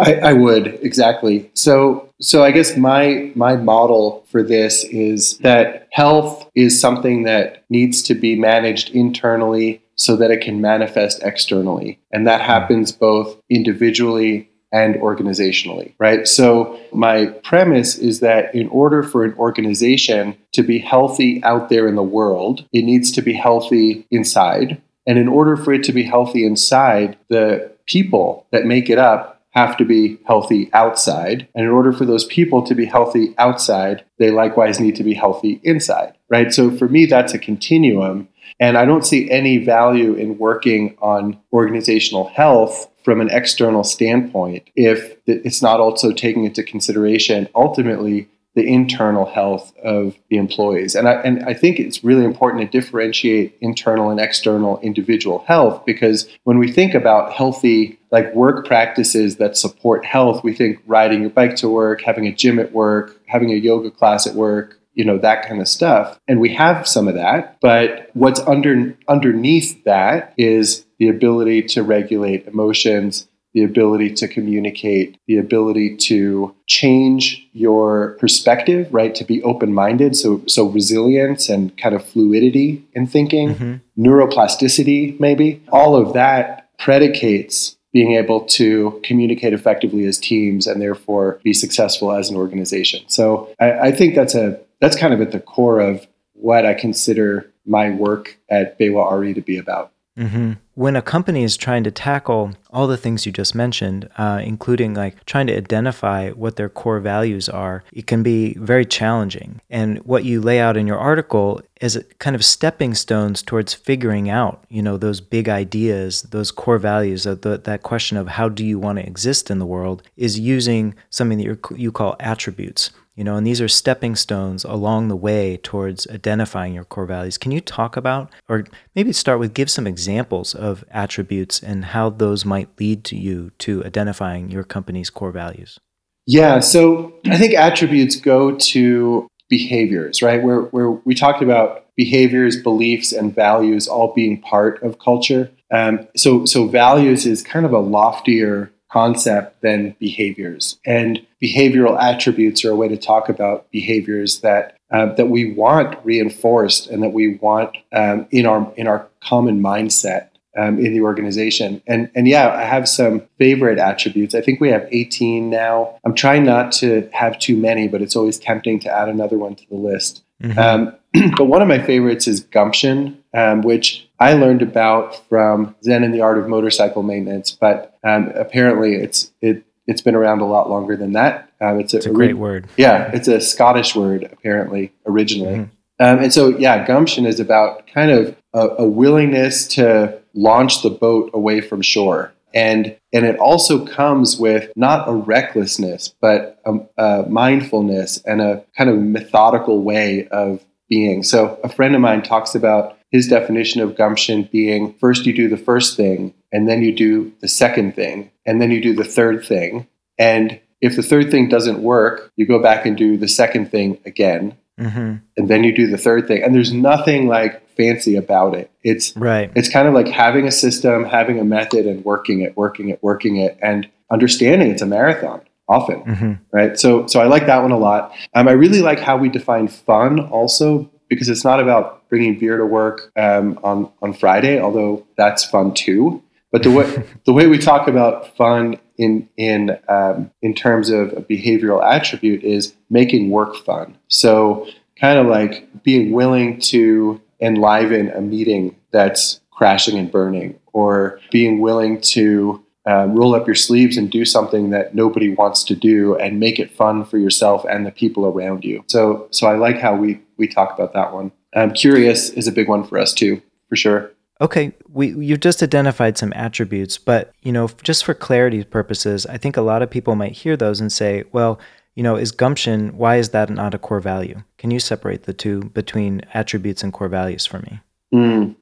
I, 0.00 0.14
I, 0.14 0.32
would 0.32 0.66
exactly. 0.82 1.50
So, 1.54 2.08
so 2.20 2.44
I 2.44 2.50
guess 2.50 2.76
my 2.76 3.32
my 3.34 3.56
model 3.56 4.24
for 4.30 4.42
this 4.42 4.84
is 4.84 5.38
that 5.38 5.88
health 5.92 6.50
is 6.54 6.80
something 6.80 7.24
that 7.24 7.64
needs 7.70 8.02
to 8.02 8.14
be 8.14 8.36
managed 8.36 8.90
internally 8.90 9.82
so 9.96 10.16
that 10.16 10.30
it 10.30 10.40
can 10.40 10.60
manifest 10.60 11.22
externally, 11.22 11.98
and 12.12 12.26
that 12.26 12.40
happens 12.40 12.92
both 12.92 13.40
individually 13.48 14.48
and 14.72 14.96
organizationally, 14.96 15.94
right? 16.00 16.26
So 16.26 16.80
my 16.92 17.26
premise 17.44 17.96
is 17.96 18.18
that 18.20 18.52
in 18.52 18.68
order 18.68 19.04
for 19.04 19.22
an 19.22 19.32
organization 19.34 20.36
to 20.52 20.64
be 20.64 20.80
healthy 20.80 21.40
out 21.44 21.68
there 21.68 21.86
in 21.86 21.94
the 21.94 22.02
world, 22.02 22.66
it 22.72 22.82
needs 22.82 23.12
to 23.12 23.22
be 23.22 23.34
healthy 23.34 24.04
inside 24.10 24.82
And 25.06 25.18
in 25.18 25.28
order 25.28 25.56
for 25.56 25.72
it 25.72 25.82
to 25.84 25.92
be 25.92 26.02
healthy 26.02 26.46
inside, 26.46 27.18
the 27.28 27.72
people 27.86 28.46
that 28.50 28.64
make 28.64 28.88
it 28.88 28.98
up 28.98 29.33
have 29.54 29.76
to 29.76 29.84
be 29.84 30.18
healthy 30.26 30.68
outside. 30.72 31.48
And 31.54 31.64
in 31.64 31.70
order 31.70 31.92
for 31.92 32.04
those 32.04 32.24
people 32.24 32.62
to 32.64 32.74
be 32.74 32.86
healthy 32.86 33.34
outside, 33.38 34.04
they 34.18 34.30
likewise 34.30 34.80
need 34.80 34.96
to 34.96 35.04
be 35.04 35.14
healthy 35.14 35.60
inside, 35.62 36.14
right? 36.28 36.52
So 36.52 36.70
for 36.70 36.88
me, 36.88 37.06
that's 37.06 37.34
a 37.34 37.38
continuum. 37.38 38.28
And 38.58 38.76
I 38.76 38.84
don't 38.84 39.06
see 39.06 39.30
any 39.30 39.58
value 39.58 40.14
in 40.14 40.38
working 40.38 40.96
on 41.00 41.38
organizational 41.52 42.28
health 42.28 42.90
from 43.04 43.20
an 43.20 43.30
external 43.30 43.84
standpoint 43.84 44.70
if 44.74 45.16
it's 45.26 45.62
not 45.62 45.78
also 45.78 46.10
taking 46.12 46.44
into 46.44 46.62
consideration 46.62 47.48
ultimately 47.54 48.28
the 48.54 48.66
internal 48.66 49.26
health 49.26 49.72
of 49.82 50.16
the 50.30 50.36
employees. 50.36 50.94
And 50.94 51.08
I, 51.08 51.14
and 51.22 51.44
I 51.44 51.54
think 51.54 51.80
it's 51.80 52.04
really 52.04 52.24
important 52.24 52.62
to 52.62 52.80
differentiate 52.80 53.58
internal 53.60 54.10
and 54.10 54.20
external 54.20 54.78
individual 54.80 55.44
health 55.46 55.84
because 55.84 56.28
when 56.44 56.58
we 56.58 56.70
think 56.70 56.94
about 56.94 57.32
healthy 57.32 57.98
like 58.14 58.32
work 58.34 58.64
practices 58.64 59.36
that 59.36 59.56
support 59.56 60.04
health, 60.04 60.44
we 60.44 60.54
think 60.54 60.80
riding 60.86 61.20
your 61.22 61.30
bike 61.30 61.56
to 61.56 61.68
work, 61.68 62.00
having 62.00 62.26
a 62.26 62.32
gym 62.32 62.60
at 62.60 62.72
work, 62.72 63.20
having 63.26 63.50
a 63.50 63.56
yoga 63.56 63.90
class 63.90 64.26
at 64.26 64.34
work, 64.34 64.78
you 64.94 65.04
know 65.04 65.18
that 65.18 65.44
kind 65.48 65.60
of 65.60 65.66
stuff 65.66 66.20
and 66.28 66.38
we 66.38 66.54
have 66.54 66.86
some 66.86 67.08
of 67.08 67.14
that 67.14 67.58
but 67.60 68.10
what's 68.14 68.38
under 68.42 68.96
underneath 69.08 69.82
that 69.82 70.32
is 70.38 70.86
the 71.00 71.08
ability 71.08 71.62
to 71.62 71.82
regulate 71.82 72.46
emotions 72.46 73.26
the 73.54 73.62
ability 73.62 74.12
to 74.12 74.26
communicate, 74.26 75.16
the 75.28 75.38
ability 75.38 75.96
to 75.96 76.54
change 76.66 77.48
your 77.52 78.16
perspective, 78.18 78.92
right? 78.92 79.14
To 79.14 79.24
be 79.24 79.42
open 79.44 79.72
minded. 79.72 80.16
So, 80.16 80.42
so 80.48 80.66
resilience 80.66 81.48
and 81.48 81.76
kind 81.78 81.94
of 81.94 82.04
fluidity 82.04 82.84
in 82.94 83.06
thinking, 83.06 83.54
mm-hmm. 83.54 84.02
neuroplasticity, 84.02 85.18
maybe. 85.20 85.62
All 85.70 85.94
of 85.94 86.14
that 86.14 86.68
predicates 86.78 87.76
being 87.94 88.16
able 88.16 88.40
to 88.40 89.00
communicate 89.04 89.54
effectively 89.54 90.04
as 90.04 90.18
teams 90.18 90.66
and 90.66 90.82
therefore 90.82 91.40
be 91.44 91.54
successful 91.54 92.12
as 92.12 92.28
an 92.28 92.36
organization. 92.36 93.02
So 93.06 93.48
I, 93.60 93.72
I 93.72 93.92
think 93.92 94.16
that's 94.16 94.34
a 94.34 94.60
that's 94.80 94.96
kind 94.96 95.14
of 95.14 95.20
at 95.22 95.30
the 95.30 95.40
core 95.40 95.80
of 95.80 96.06
what 96.34 96.66
I 96.66 96.74
consider 96.74 97.50
my 97.64 97.90
work 97.90 98.36
at 98.50 98.78
BayWa 98.78 99.18
RE 99.18 99.32
to 99.32 99.40
be 99.40 99.56
about. 99.56 99.92
Mm-hmm. 100.18 100.52
When 100.76 100.96
a 100.96 101.02
company 101.02 101.44
is 101.44 101.56
trying 101.56 101.84
to 101.84 101.92
tackle 101.92 102.52
all 102.70 102.88
the 102.88 102.96
things 102.96 103.24
you 103.24 103.30
just 103.30 103.54
mentioned, 103.54 104.08
uh, 104.18 104.40
including 104.42 104.94
like 104.94 105.24
trying 105.24 105.46
to 105.46 105.56
identify 105.56 106.30
what 106.30 106.56
their 106.56 106.68
core 106.68 106.98
values 106.98 107.48
are, 107.48 107.84
it 107.92 108.08
can 108.08 108.24
be 108.24 108.54
very 108.54 108.84
challenging. 108.84 109.60
And 109.70 109.98
what 109.98 110.24
you 110.24 110.40
lay 110.40 110.58
out 110.58 110.76
in 110.76 110.88
your 110.88 110.98
article 110.98 111.60
is 111.80 112.02
kind 112.18 112.34
of 112.34 112.44
stepping 112.44 112.94
stones 112.94 113.40
towards 113.40 113.72
figuring 113.72 114.28
out, 114.28 114.64
you 114.68 114.82
know, 114.82 114.96
those 114.96 115.20
big 115.20 115.48
ideas, 115.48 116.22
those 116.22 116.50
core 116.50 116.78
values, 116.78 117.22
that 117.22 117.42
that 117.42 117.82
question 117.84 118.16
of 118.16 118.26
how 118.26 118.48
do 118.48 118.64
you 118.64 118.78
want 118.80 118.98
to 118.98 119.06
exist 119.06 119.52
in 119.52 119.60
the 119.60 119.66
world, 119.66 120.02
is 120.16 120.40
using 120.40 120.94
something 121.08 121.38
that 121.38 121.58
you 121.76 121.92
call 121.92 122.16
attributes 122.18 122.90
you 123.14 123.24
know 123.24 123.36
and 123.36 123.46
these 123.46 123.60
are 123.60 123.68
stepping 123.68 124.16
stones 124.16 124.64
along 124.64 125.08
the 125.08 125.16
way 125.16 125.56
towards 125.58 126.06
identifying 126.08 126.74
your 126.74 126.84
core 126.84 127.06
values. 127.06 127.38
Can 127.38 127.52
you 127.52 127.60
talk 127.60 127.96
about 127.96 128.30
or 128.48 128.64
maybe 128.94 129.12
start 129.12 129.38
with 129.38 129.54
give 129.54 129.70
some 129.70 129.86
examples 129.86 130.54
of 130.54 130.84
attributes 130.90 131.62
and 131.62 131.86
how 131.86 132.10
those 132.10 132.44
might 132.44 132.68
lead 132.78 133.04
to 133.04 133.16
you 133.16 133.50
to 133.58 133.84
identifying 133.84 134.50
your 134.50 134.64
company's 134.64 135.10
core 135.10 135.32
values? 135.32 135.78
Yeah 136.26 136.60
so 136.60 137.14
i 137.26 137.36
think 137.36 137.54
attributes 137.54 138.16
go 138.16 138.56
to 138.56 139.28
behaviors 139.48 140.22
right? 140.22 140.42
Where, 140.42 140.62
where 140.62 140.90
we 140.90 141.14
talked 141.14 141.42
about 141.42 141.86
behaviors 141.96 142.60
beliefs 142.60 143.12
and 143.12 143.34
values 143.34 143.86
all 143.86 144.12
being 144.12 144.40
part 144.40 144.82
of 144.82 144.98
culture. 144.98 145.50
Um, 145.70 146.08
so 146.16 146.44
so 146.44 146.66
values 146.66 147.26
is 147.26 147.42
kind 147.42 147.64
of 147.66 147.72
a 147.72 147.78
loftier 147.78 148.70
concept 148.94 149.60
than 149.60 149.96
behaviors. 149.98 150.78
And 150.86 151.20
behavioral 151.42 152.00
attributes 152.00 152.64
are 152.64 152.70
a 152.70 152.76
way 152.76 152.86
to 152.86 152.96
talk 152.96 153.28
about 153.28 153.68
behaviors 153.72 154.40
that 154.42 154.76
uh, 154.92 155.06
that 155.14 155.26
we 155.26 155.52
want 155.52 155.98
reinforced 156.04 156.86
and 156.86 157.02
that 157.02 157.12
we 157.12 157.34
want 157.38 157.76
um, 157.92 158.28
in 158.30 158.46
our 158.46 158.72
in 158.76 158.86
our 158.86 159.08
common 159.20 159.60
mindset 159.60 160.28
um, 160.56 160.78
in 160.78 160.92
the 160.92 161.00
organization. 161.00 161.82
And 161.88 162.08
and 162.14 162.28
yeah, 162.28 162.54
I 162.54 162.62
have 162.62 162.88
some 162.88 163.22
favorite 163.36 163.80
attributes. 163.80 164.32
I 164.32 164.40
think 164.40 164.60
we 164.60 164.68
have 164.68 164.86
18 164.92 165.50
now. 165.50 165.98
I'm 166.04 166.14
trying 166.14 166.44
not 166.44 166.70
to 166.74 167.08
have 167.12 167.36
too 167.40 167.56
many, 167.56 167.88
but 167.88 168.00
it's 168.00 168.14
always 168.14 168.38
tempting 168.38 168.78
to 168.80 168.88
add 168.88 169.08
another 169.08 169.38
one 169.38 169.56
to 169.56 169.68
the 169.68 169.76
list. 169.76 170.22
Mm-hmm. 170.40 170.58
Um, 170.58 170.94
but 171.36 171.44
one 171.44 171.62
of 171.62 171.68
my 171.68 171.78
favorites 171.78 172.26
is 172.26 172.40
gumption, 172.40 173.22
um, 173.32 173.62
which 173.62 174.08
I 174.18 174.34
learned 174.34 174.62
about 174.62 175.26
from 175.28 175.74
Zen 175.82 176.02
and 176.02 176.12
the 176.12 176.20
Art 176.20 176.38
of 176.38 176.48
Motorcycle 176.48 177.02
Maintenance. 177.02 177.50
But 177.50 177.96
um, 178.04 178.32
apparently, 178.34 178.96
it's 178.96 179.32
it 179.40 179.64
it's 179.86 180.00
been 180.00 180.14
around 180.14 180.40
a 180.40 180.46
lot 180.46 180.70
longer 180.70 180.96
than 180.96 181.12
that. 181.12 181.50
Um, 181.60 181.78
it's, 181.78 181.94
a, 181.94 181.98
it's 181.98 182.06
a, 182.06 182.10
great 182.10 182.36
word. 182.36 182.68
Yeah, 182.76 183.10
it's 183.12 183.28
a 183.28 183.40
Scottish 183.40 183.94
word 183.94 184.24
apparently 184.24 184.92
originally. 185.06 185.56
Mm-hmm. 185.56 185.70
Um, 186.00 186.18
and 186.24 186.32
so, 186.32 186.48
yeah, 186.48 186.84
gumption 186.86 187.24
is 187.24 187.38
about 187.38 187.86
kind 187.86 188.10
of 188.10 188.36
a, 188.52 188.68
a 188.78 188.84
willingness 188.84 189.68
to 189.68 190.20
launch 190.34 190.82
the 190.82 190.90
boat 190.90 191.30
away 191.32 191.60
from 191.60 191.82
shore 191.82 192.34
and 192.54 192.96
and 193.12 193.26
it 193.26 193.36
also 193.38 193.84
comes 193.84 194.38
with 194.38 194.70
not 194.76 195.08
a 195.08 195.12
recklessness 195.12 196.14
but 196.20 196.60
a, 196.64 196.78
a, 196.96 197.28
mindfulness 197.28 198.22
and 198.24 198.40
a 198.40 198.64
kind 198.76 198.88
of 198.88 198.96
methodical 198.98 199.82
way 199.82 200.26
of 200.28 200.64
being 200.94 201.22
so 201.22 201.58
a 201.64 201.68
friend 201.68 201.94
of 201.94 202.00
mine 202.00 202.22
talks 202.22 202.54
about 202.54 202.96
his 203.10 203.26
definition 203.26 203.80
of 203.80 203.96
gumption 203.96 204.48
being 204.52 204.92
first 204.94 205.26
you 205.26 205.32
do 205.32 205.48
the 205.48 205.56
first 205.56 205.96
thing 205.96 206.32
and 206.52 206.68
then 206.68 206.82
you 206.82 206.94
do 206.94 207.32
the 207.40 207.48
second 207.48 207.94
thing 207.96 208.30
and 208.46 208.60
then 208.60 208.70
you 208.70 208.80
do 208.80 208.94
the 208.94 209.04
third 209.04 209.44
thing 209.44 209.86
and 210.18 210.60
if 210.80 210.94
the 210.94 211.02
third 211.02 211.30
thing 211.30 211.48
doesn't 211.48 211.82
work 211.82 212.30
you 212.36 212.46
go 212.46 212.60
back 212.62 212.86
and 212.86 212.96
do 212.96 213.16
the 213.16 213.26
second 213.26 213.70
thing 213.70 213.98
again 214.06 214.56
mm-hmm. 214.78 215.16
and 215.36 215.48
then 215.48 215.64
you 215.64 215.74
do 215.74 215.88
the 215.88 215.98
third 215.98 216.28
thing 216.28 216.44
and 216.44 216.54
there's 216.54 216.72
nothing 216.72 217.26
like 217.26 217.60
fancy 217.76 218.14
about 218.14 218.54
it. 218.54 218.70
It's 218.84 219.16
right. 219.16 219.50
It's 219.56 219.68
kind 219.68 219.88
of 219.88 219.94
like 219.94 220.06
having 220.06 220.46
a 220.46 220.52
system, 220.52 221.04
having 221.04 221.40
a 221.40 221.44
method, 221.44 221.86
and 221.86 222.04
working 222.04 222.40
it, 222.42 222.56
working 222.56 222.90
it, 222.90 223.02
working 223.02 223.38
it, 223.38 223.58
and 223.60 223.88
understanding 224.12 224.70
it's 224.70 224.80
a 224.80 224.86
marathon 224.86 225.40
often, 225.68 226.02
mm-hmm. 226.02 226.32
right? 226.52 226.78
So, 226.78 227.06
so 227.06 227.20
I 227.20 227.26
like 227.26 227.46
that 227.46 227.62
one 227.62 227.70
a 227.70 227.78
lot. 227.78 228.12
Um, 228.34 228.48
I 228.48 228.52
really 228.52 228.80
like 228.80 229.00
how 229.00 229.16
we 229.16 229.28
define 229.28 229.68
fun 229.68 230.20
also 230.20 230.90
because 231.08 231.28
it's 231.28 231.44
not 231.44 231.60
about 231.60 232.08
bringing 232.08 232.38
beer 232.38 232.56
to 232.56 232.66
work 232.66 233.12
um, 233.16 233.58
on 233.62 233.90
on 234.02 234.12
Friday, 234.12 234.60
although 234.60 235.06
that's 235.16 235.44
fun 235.44 235.74
too. 235.74 236.22
But 236.52 236.62
the 236.62 236.70
way 236.70 237.04
the 237.26 237.32
way 237.32 237.46
we 237.46 237.58
talk 237.58 237.88
about 237.88 238.36
fun 238.36 238.76
in 238.96 239.28
in 239.36 239.78
um, 239.88 240.30
in 240.42 240.54
terms 240.54 240.90
of 240.90 241.12
a 241.12 241.22
behavioral 241.22 241.82
attribute 241.84 242.42
is 242.42 242.74
making 242.90 243.30
work 243.30 243.56
fun. 243.56 243.96
So 244.08 244.68
kind 245.00 245.18
of 245.18 245.26
like 245.26 245.82
being 245.82 246.12
willing 246.12 246.60
to 246.60 247.20
enliven 247.40 248.10
a 248.10 248.20
meeting 248.20 248.76
that's 248.90 249.40
crashing 249.50 249.98
and 249.98 250.10
burning, 250.10 250.58
or 250.72 251.20
being 251.30 251.60
willing 251.60 252.00
to 252.00 252.63
um, 252.86 253.14
roll 253.14 253.34
up 253.34 253.46
your 253.46 253.54
sleeves 253.54 253.96
and 253.96 254.10
do 254.10 254.24
something 254.24 254.70
that 254.70 254.94
nobody 254.94 255.32
wants 255.34 255.64
to 255.64 255.74
do 255.74 256.16
and 256.16 256.38
make 256.38 256.58
it 256.58 256.70
fun 256.70 257.04
for 257.04 257.18
yourself 257.18 257.64
and 257.68 257.86
the 257.86 257.90
people 257.90 258.26
around 258.26 258.64
you. 258.64 258.84
So, 258.88 259.26
so 259.30 259.46
I 259.46 259.56
like 259.56 259.78
how 259.78 259.94
we 259.96 260.20
we 260.36 260.48
talk 260.48 260.74
about 260.74 260.92
that 260.92 261.12
one. 261.12 261.32
Um, 261.54 261.72
curious 261.72 262.30
is 262.30 262.46
a 262.46 262.52
big 262.52 262.68
one 262.68 262.84
for 262.84 262.98
us 262.98 263.14
too, 263.14 263.40
for 263.68 263.76
sure. 263.76 264.10
Okay, 264.40 264.72
we 264.88 265.14
you've 265.14 265.40
just 265.40 265.62
identified 265.62 266.18
some 266.18 266.32
attributes, 266.34 266.98
but 266.98 267.32
you 267.42 267.52
know, 267.52 267.68
just 267.82 268.04
for 268.04 268.14
clarity 268.14 268.64
purposes, 268.64 269.26
I 269.26 269.38
think 269.38 269.56
a 269.56 269.62
lot 269.62 269.80
of 269.80 269.90
people 269.90 270.16
might 270.16 270.32
hear 270.32 270.56
those 270.56 270.80
and 270.80 270.92
say, 270.92 271.24
"Well, 271.32 271.60
you 271.94 272.02
know, 272.02 272.16
is 272.16 272.32
gumption, 272.32 272.96
why 272.96 273.16
is 273.16 273.30
that 273.30 273.48
not 273.50 273.74
a 273.74 273.78
core 273.78 274.00
value? 274.00 274.42
Can 274.58 274.70
you 274.70 274.80
separate 274.80 275.22
the 275.22 275.32
two 275.32 275.64
between 275.72 276.22
attributes 276.34 276.82
and 276.82 276.92
core 276.92 277.08
values 277.08 277.46
for 277.46 277.60
me? 277.60 277.80
Mm. 278.12 278.56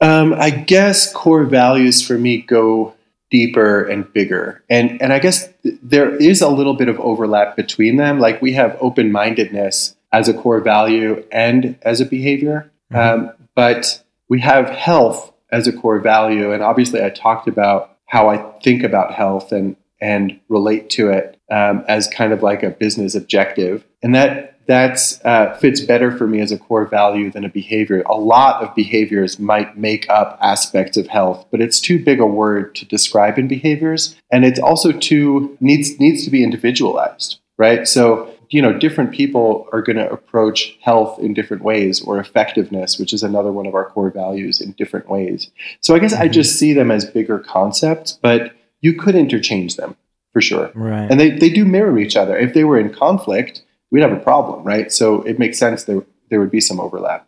Um, 0.00 0.32
I 0.32 0.50
guess 0.50 1.12
core 1.12 1.44
values 1.44 2.00
for 2.04 2.16
me 2.16 2.40
go 2.40 2.94
deeper 3.30 3.82
and 3.84 4.12
bigger. 4.12 4.62
And, 4.68 5.00
and 5.00 5.12
I 5.12 5.18
guess 5.18 5.48
th- 5.62 5.78
there 5.82 6.14
is 6.16 6.40
a 6.40 6.48
little 6.48 6.74
bit 6.74 6.88
of 6.88 6.98
overlap 7.00 7.56
between 7.56 7.96
them. 7.96 8.18
Like 8.18 8.42
we 8.42 8.52
have 8.54 8.76
open 8.80 9.12
mindedness 9.12 9.96
as 10.12 10.28
a 10.28 10.34
core 10.34 10.60
value 10.60 11.24
and 11.30 11.78
as 11.82 12.00
a 12.00 12.04
behavior. 12.04 12.70
Mm-hmm. 12.92 13.26
Um, 13.26 13.32
but 13.54 14.02
we 14.28 14.40
have 14.40 14.68
health 14.68 15.32
as 15.52 15.66
a 15.66 15.72
core 15.72 16.00
value. 16.00 16.52
And 16.52 16.62
obviously, 16.62 17.02
I 17.02 17.10
talked 17.10 17.48
about 17.48 17.96
how 18.06 18.28
I 18.28 18.38
think 18.62 18.82
about 18.82 19.14
health 19.14 19.52
and, 19.52 19.76
and 20.00 20.40
relate 20.48 20.90
to 20.90 21.10
it 21.10 21.38
um, 21.50 21.84
as 21.86 22.08
kind 22.08 22.32
of 22.32 22.42
like 22.42 22.62
a 22.62 22.70
business 22.70 23.14
objective, 23.14 23.84
and 24.02 24.14
that 24.14 24.56
that's 24.70 25.20
uh, 25.24 25.52
fits 25.56 25.80
better 25.80 26.16
for 26.16 26.28
me 26.28 26.40
as 26.40 26.52
a 26.52 26.58
core 26.58 26.86
value 26.86 27.28
than 27.28 27.44
a 27.44 27.48
behavior. 27.48 28.02
A 28.02 28.14
lot 28.14 28.62
of 28.62 28.72
behaviors 28.76 29.40
might 29.40 29.76
make 29.76 30.08
up 30.08 30.38
aspects 30.40 30.96
of 30.96 31.08
health, 31.08 31.44
but 31.50 31.60
it's 31.60 31.80
too 31.80 32.02
big 32.02 32.20
a 32.20 32.26
word 32.26 32.76
to 32.76 32.84
describe 32.84 33.36
in 33.36 33.48
behaviors, 33.48 34.14
and 34.30 34.44
it's 34.44 34.60
also 34.60 34.92
too 34.92 35.58
needs 35.58 35.98
needs 35.98 36.24
to 36.24 36.30
be 36.30 36.44
individualized, 36.44 37.40
right? 37.58 37.88
So 37.88 38.32
you 38.50 38.62
know, 38.62 38.72
different 38.72 39.12
people 39.12 39.68
are 39.72 39.82
going 39.82 39.96
to 39.96 40.10
approach 40.10 40.76
health 40.82 41.18
in 41.18 41.34
different 41.34 41.64
ways 41.64 42.00
or 42.02 42.20
effectiveness, 42.20 42.96
which 42.98 43.12
is 43.12 43.24
another 43.24 43.50
one 43.50 43.66
of 43.66 43.74
our 43.74 43.90
core 43.90 44.10
values 44.10 44.60
in 44.60 44.72
different 44.72 45.08
ways. 45.08 45.50
So 45.80 45.96
I 45.96 45.98
guess 45.98 46.12
mm-hmm. 46.12 46.22
I 46.22 46.28
just 46.28 46.58
see 46.58 46.72
them 46.72 46.92
as 46.92 47.04
bigger 47.04 47.40
concepts, 47.40 48.18
but 48.22 48.52
you 48.80 48.94
could 48.94 49.14
interchange 49.16 49.76
them 49.76 49.96
for 50.32 50.40
sure. 50.40 50.70
Right. 50.74 51.08
And 51.10 51.18
they, 51.18 51.30
they 51.30 51.48
do 51.48 51.64
mirror 51.64 51.98
each 51.98 52.16
other. 52.16 52.36
If 52.36 52.54
they 52.54 52.64
were 52.64 52.78
in 52.78 52.92
conflict, 52.92 53.62
we'd 53.90 54.02
have 54.02 54.12
a 54.12 54.20
problem, 54.20 54.62
right? 54.64 54.92
So 54.92 55.22
it 55.22 55.38
makes 55.38 55.58
sense 55.58 55.84
there, 55.84 56.02
there 56.28 56.40
would 56.40 56.50
be 56.50 56.60
some 56.60 56.80
overlap. 56.80 57.26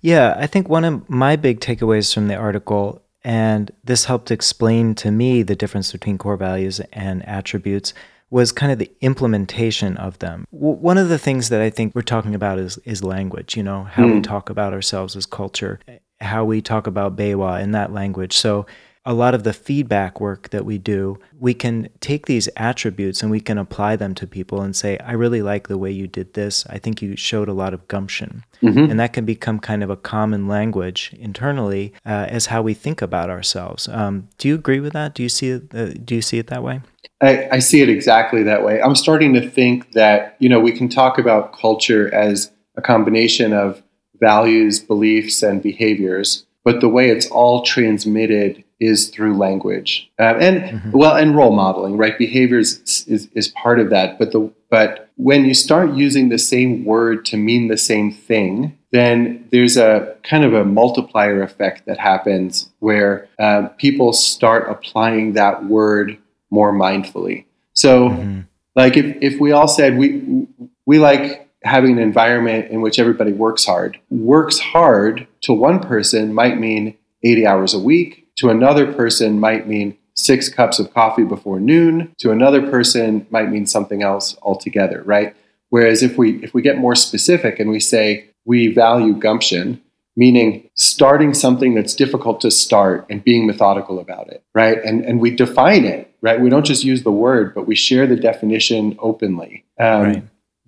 Yeah, 0.00 0.34
I 0.38 0.46
think 0.46 0.68
one 0.68 0.84
of 0.84 1.08
my 1.08 1.36
big 1.36 1.60
takeaways 1.60 2.12
from 2.12 2.28
the 2.28 2.36
article, 2.36 3.02
and 3.24 3.70
this 3.82 4.04
helped 4.04 4.30
explain 4.30 4.94
to 4.96 5.10
me 5.10 5.42
the 5.42 5.56
difference 5.56 5.92
between 5.92 6.18
core 6.18 6.36
values 6.36 6.80
and 6.92 7.26
attributes, 7.26 7.94
was 8.28 8.52
kind 8.52 8.72
of 8.72 8.78
the 8.78 8.90
implementation 9.00 9.96
of 9.96 10.18
them. 10.18 10.44
W- 10.52 10.76
one 10.76 10.98
of 10.98 11.08
the 11.08 11.18
things 11.18 11.48
that 11.48 11.60
I 11.60 11.70
think 11.70 11.94
we're 11.94 12.02
talking 12.02 12.34
about 12.34 12.58
is 12.58 12.76
is 12.78 13.02
language. 13.04 13.56
You 13.56 13.62
know, 13.62 13.84
how 13.84 14.04
mm. 14.04 14.10
we 14.10 14.16
hmm. 14.16 14.22
talk 14.22 14.50
about 14.50 14.72
ourselves 14.72 15.16
as 15.16 15.26
culture, 15.26 15.78
how 16.20 16.44
we 16.44 16.60
talk 16.60 16.86
about 16.86 17.16
BayWa 17.16 17.62
in 17.62 17.72
that 17.72 17.92
language. 17.92 18.36
So 18.36 18.66
a 19.06 19.14
lot 19.14 19.34
of 19.34 19.44
the 19.44 19.52
feedback 19.52 20.20
work 20.20 20.50
that 20.50 20.64
we 20.64 20.78
do, 20.78 21.16
we 21.38 21.54
can 21.54 21.88
take 22.00 22.26
these 22.26 22.48
attributes 22.56 23.22
and 23.22 23.30
we 23.30 23.40
can 23.40 23.56
apply 23.56 23.94
them 23.94 24.16
to 24.16 24.26
people 24.26 24.60
and 24.60 24.74
say, 24.74 24.98
I 24.98 25.12
really 25.12 25.42
like 25.42 25.68
the 25.68 25.78
way 25.78 25.92
you 25.92 26.08
did 26.08 26.34
this. 26.34 26.66
I 26.66 26.78
think 26.78 27.00
you 27.00 27.14
showed 27.14 27.48
a 27.48 27.52
lot 27.52 27.72
of 27.72 27.86
gumption. 27.86 28.44
Mm-hmm. 28.60 28.90
And 28.90 28.98
that 28.98 29.12
can 29.12 29.24
become 29.24 29.60
kind 29.60 29.84
of 29.84 29.90
a 29.90 29.96
common 29.96 30.48
language 30.48 31.14
internally 31.18 31.94
uh, 32.04 32.26
as 32.28 32.46
how 32.46 32.62
we 32.62 32.74
think 32.74 33.00
about 33.00 33.30
ourselves. 33.30 33.86
Um, 33.88 34.28
do 34.38 34.48
you 34.48 34.56
agree 34.56 34.80
with 34.80 34.92
that? 34.94 35.14
Do 35.14 35.22
you 35.22 35.28
see 35.28 35.50
it, 35.50 35.72
uh, 35.72 35.92
do 36.04 36.16
you 36.16 36.22
see 36.22 36.38
it 36.38 36.48
that 36.48 36.64
way? 36.64 36.80
I, 37.20 37.48
I 37.52 37.58
see 37.60 37.82
it 37.82 37.88
exactly 37.88 38.42
that 38.42 38.64
way. 38.64 38.82
I'm 38.82 38.96
starting 38.96 39.32
to 39.34 39.48
think 39.48 39.92
that, 39.92 40.36
you 40.40 40.48
know, 40.48 40.58
we 40.58 40.72
can 40.72 40.88
talk 40.88 41.16
about 41.16 41.56
culture 41.56 42.12
as 42.12 42.50
a 42.74 42.82
combination 42.82 43.52
of 43.52 43.82
values, 44.18 44.80
beliefs, 44.80 45.44
and 45.44 45.62
behaviors 45.62 46.46
but 46.66 46.80
the 46.80 46.88
way 46.88 47.10
it's 47.10 47.28
all 47.28 47.62
transmitted 47.62 48.64
is 48.80 49.08
through 49.08 49.36
language 49.36 50.10
um, 50.18 50.36
and 50.40 50.62
mm-hmm. 50.62 50.90
well 50.92 51.16
and 51.16 51.36
role 51.36 51.54
modeling 51.54 51.96
right 51.96 52.18
behaviors 52.18 53.04
is, 53.06 53.28
is 53.34 53.48
part 53.48 53.78
of 53.78 53.90
that 53.90 54.18
but 54.18 54.32
the 54.32 54.50
but 54.68 55.08
when 55.16 55.44
you 55.44 55.54
start 55.54 55.92
using 55.94 56.28
the 56.28 56.38
same 56.38 56.84
word 56.84 57.24
to 57.24 57.36
mean 57.36 57.68
the 57.68 57.76
same 57.76 58.12
thing 58.12 58.76
then 58.92 59.46
there's 59.50 59.76
a 59.76 60.14
kind 60.22 60.44
of 60.44 60.54
a 60.54 60.64
multiplier 60.64 61.42
effect 61.42 61.86
that 61.86 61.98
happens 61.98 62.70
where 62.80 63.28
um, 63.38 63.68
people 63.70 64.12
start 64.12 64.68
applying 64.68 65.32
that 65.32 65.64
word 65.64 66.18
more 66.50 66.72
mindfully 66.72 67.44
so 67.72 68.10
mm-hmm. 68.10 68.40
like 68.74 68.96
if, 68.96 69.16
if 69.22 69.40
we 69.40 69.52
all 69.52 69.68
said 69.68 69.96
we 69.96 70.46
we 70.84 70.98
like 70.98 71.46
having 71.66 71.92
an 71.92 71.98
environment 71.98 72.70
in 72.70 72.80
which 72.80 72.98
everybody 72.98 73.32
works 73.32 73.64
hard. 73.64 73.98
Works 74.08 74.58
hard 74.58 75.26
to 75.42 75.52
one 75.52 75.80
person 75.80 76.32
might 76.32 76.58
mean 76.58 76.96
80 77.22 77.46
hours 77.46 77.74
a 77.74 77.78
week, 77.78 78.25
to 78.36 78.50
another 78.50 78.92
person 78.92 79.40
might 79.40 79.66
mean 79.66 79.96
six 80.14 80.48
cups 80.48 80.78
of 80.78 80.92
coffee 80.92 81.24
before 81.24 81.60
noon, 81.60 82.14
to 82.18 82.30
another 82.30 82.68
person 82.70 83.26
might 83.30 83.50
mean 83.50 83.66
something 83.66 84.02
else 84.02 84.36
altogether, 84.42 85.02
right? 85.04 85.36
Whereas 85.70 86.02
if 86.02 86.16
we 86.16 86.42
if 86.42 86.54
we 86.54 86.62
get 86.62 86.78
more 86.78 86.94
specific 86.94 87.60
and 87.60 87.70
we 87.70 87.80
say 87.80 88.30
we 88.44 88.72
value 88.72 89.14
gumption, 89.14 89.80
meaning 90.16 90.68
starting 90.74 91.34
something 91.34 91.74
that's 91.74 91.94
difficult 91.94 92.40
to 92.40 92.50
start 92.50 93.04
and 93.10 93.22
being 93.22 93.46
methodical 93.46 93.98
about 93.98 94.28
it, 94.28 94.42
right? 94.54 94.78
And 94.84 95.04
and 95.04 95.20
we 95.20 95.30
define 95.30 95.84
it, 95.84 96.12
right? 96.22 96.40
We 96.40 96.48
don't 96.48 96.66
just 96.66 96.84
use 96.84 97.02
the 97.02 97.12
word, 97.12 97.54
but 97.54 97.66
we 97.66 97.74
share 97.74 98.06
the 98.06 98.16
definition 98.16 98.96
openly. 99.00 99.64
Um, 99.78 100.02
right. 100.02 100.22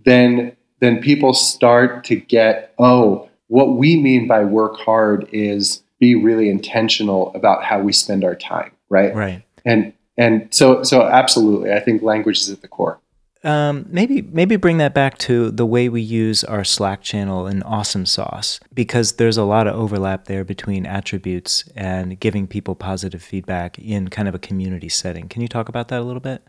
Then 0.04 0.56
then 0.80 1.00
people 1.00 1.34
start 1.34 2.04
to 2.04 2.16
get, 2.16 2.72
oh, 2.78 3.28
what 3.48 3.76
we 3.76 3.96
mean 3.96 4.28
by 4.28 4.44
work 4.44 4.76
hard 4.76 5.28
is 5.32 5.82
be 6.00 6.14
really 6.14 6.50
intentional 6.50 7.32
about 7.34 7.64
how 7.64 7.80
we 7.80 7.92
spend 7.92 8.24
our 8.24 8.34
time, 8.34 8.72
right? 8.88 9.14
Right. 9.14 9.42
And 9.64 9.92
and 10.16 10.52
so 10.52 10.82
so 10.82 11.02
absolutely, 11.02 11.72
I 11.72 11.80
think 11.80 12.02
language 12.02 12.38
is 12.38 12.50
at 12.50 12.62
the 12.62 12.68
core. 12.68 13.00
Um, 13.44 13.86
maybe 13.88 14.20
maybe 14.20 14.56
bring 14.56 14.78
that 14.78 14.94
back 14.94 15.16
to 15.18 15.52
the 15.52 15.64
way 15.64 15.88
we 15.88 16.00
use 16.00 16.42
our 16.42 16.64
Slack 16.64 17.02
channel 17.02 17.46
in 17.46 17.62
Awesome 17.62 18.04
Sauce 18.04 18.58
because 18.74 19.12
there's 19.12 19.36
a 19.36 19.44
lot 19.44 19.68
of 19.68 19.76
overlap 19.76 20.24
there 20.24 20.42
between 20.42 20.84
attributes 20.84 21.64
and 21.76 22.18
giving 22.18 22.48
people 22.48 22.74
positive 22.74 23.22
feedback 23.22 23.78
in 23.78 24.08
kind 24.08 24.26
of 24.26 24.34
a 24.34 24.40
community 24.40 24.88
setting. 24.88 25.28
Can 25.28 25.40
you 25.40 25.46
talk 25.46 25.68
about 25.68 25.86
that 25.88 26.00
a 26.00 26.04
little 26.04 26.20
bit? 26.20 26.42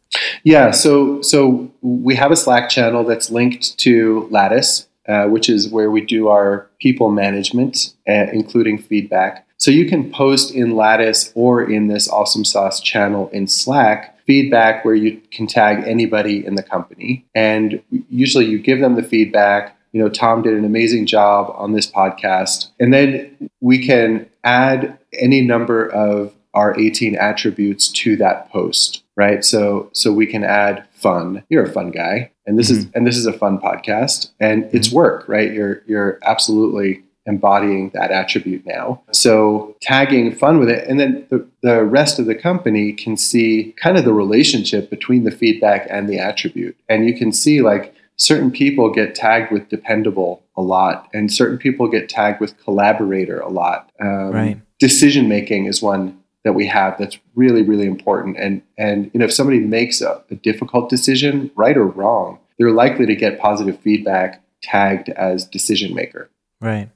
Yeah, 0.43 0.71
so 0.71 1.21
so 1.21 1.71
we 1.81 2.15
have 2.15 2.31
a 2.31 2.35
Slack 2.35 2.69
channel 2.69 3.03
that's 3.03 3.29
linked 3.29 3.77
to 3.79 4.27
Lattice, 4.31 4.87
uh, 5.09 5.25
which 5.25 5.49
is 5.49 5.69
where 5.69 5.89
we 5.89 6.01
do 6.01 6.27
our 6.27 6.69
people 6.79 7.09
management, 7.09 7.93
uh, 8.07 8.27
including 8.31 8.77
feedback. 8.77 9.45
So 9.57 9.71
you 9.71 9.89
can 9.89 10.11
post 10.11 10.53
in 10.53 10.75
Lattice 10.75 11.31
or 11.35 11.69
in 11.69 11.87
this 11.87 12.07
Awesome 12.07 12.45
Sauce 12.45 12.79
channel 12.79 13.27
in 13.29 13.47
Slack 13.47 14.15
feedback 14.25 14.85
where 14.85 14.95
you 14.95 15.19
can 15.31 15.47
tag 15.47 15.83
anybody 15.87 16.45
in 16.45 16.55
the 16.55 16.63
company. 16.63 17.25
And 17.33 17.81
usually 18.09 18.45
you 18.45 18.59
give 18.59 18.79
them 18.79 18.95
the 18.95 19.03
feedback. 19.03 19.75
You 19.91 20.03
know, 20.03 20.09
Tom 20.09 20.43
did 20.43 20.53
an 20.53 20.63
amazing 20.63 21.07
job 21.07 21.51
on 21.57 21.73
this 21.73 21.89
podcast. 21.89 22.69
And 22.79 22.93
then 22.93 23.49
we 23.59 23.85
can 23.85 24.29
add 24.43 24.97
any 25.13 25.41
number 25.41 25.87
of 25.87 26.33
our 26.53 26.79
18 26.79 27.15
attributes 27.15 27.87
to 27.89 28.15
that 28.17 28.51
post, 28.51 29.03
right? 29.15 29.43
So 29.43 29.89
so 29.93 30.13
we 30.13 30.27
can 30.27 30.43
add 30.43 30.87
fun. 30.99 31.43
You're 31.49 31.65
a 31.65 31.71
fun 31.71 31.91
guy. 31.91 32.31
And 32.45 32.57
this 32.57 32.71
mm-hmm. 32.71 32.79
is 32.79 32.87
and 32.93 33.07
this 33.07 33.17
is 33.17 33.25
a 33.25 33.33
fun 33.33 33.59
podcast. 33.59 34.31
And 34.39 34.63
mm-hmm. 34.63 34.77
it's 34.77 34.91
work, 34.91 35.27
right? 35.27 35.51
You're 35.51 35.83
you're 35.85 36.19
absolutely 36.23 37.03
embodying 37.25 37.91
that 37.93 38.11
attribute 38.11 38.65
now. 38.65 39.01
So 39.11 39.75
tagging 39.81 40.35
fun 40.35 40.59
with 40.59 40.69
it. 40.69 40.87
And 40.87 40.99
then 40.99 41.27
the, 41.29 41.47
the 41.61 41.83
rest 41.83 42.17
of 42.17 42.25
the 42.25 42.33
company 42.33 42.91
can 42.91 43.15
see 43.17 43.75
kind 43.79 43.97
of 43.97 44.03
the 44.03 44.13
relationship 44.13 44.89
between 44.89 45.25
the 45.25 45.31
feedback 45.31 45.85
and 45.91 46.09
the 46.09 46.17
attribute. 46.17 46.75
And 46.89 47.05
you 47.07 47.15
can 47.15 47.31
see 47.31 47.61
like 47.61 47.93
certain 48.19 48.51
people 48.51 48.91
get 48.91 49.15
tagged 49.15 49.51
with 49.51 49.69
dependable 49.69 50.43
a 50.57 50.61
lot, 50.61 51.07
and 51.13 51.31
certain 51.31 51.57
people 51.57 51.87
get 51.87 52.09
tagged 52.09 52.41
with 52.41 52.57
collaborator 52.63 53.39
a 53.39 53.47
lot. 53.47 53.89
Um, 54.01 54.31
right. 54.31 54.61
Decision 54.79 55.29
making 55.29 55.65
is 55.65 55.81
one 55.81 56.18
that 56.43 56.53
we 56.53 56.65
have 56.67 56.97
that's 56.97 57.17
really, 57.35 57.63
really 57.63 57.85
important. 57.85 58.37
And 58.37 58.61
and 58.77 59.11
you 59.13 59.19
know, 59.19 59.25
if 59.25 59.33
somebody 59.33 59.59
makes 59.59 60.01
a, 60.01 60.23
a 60.29 60.35
difficult 60.35 60.89
decision, 60.89 61.51
right 61.55 61.77
or 61.77 61.85
wrong, 61.85 62.39
they're 62.57 62.71
likely 62.71 63.05
to 63.05 63.15
get 63.15 63.39
positive 63.39 63.79
feedback 63.79 64.43
tagged 64.61 65.09
as 65.09 65.45
decision 65.45 65.93
maker. 65.95 66.29
Right. 66.61 66.89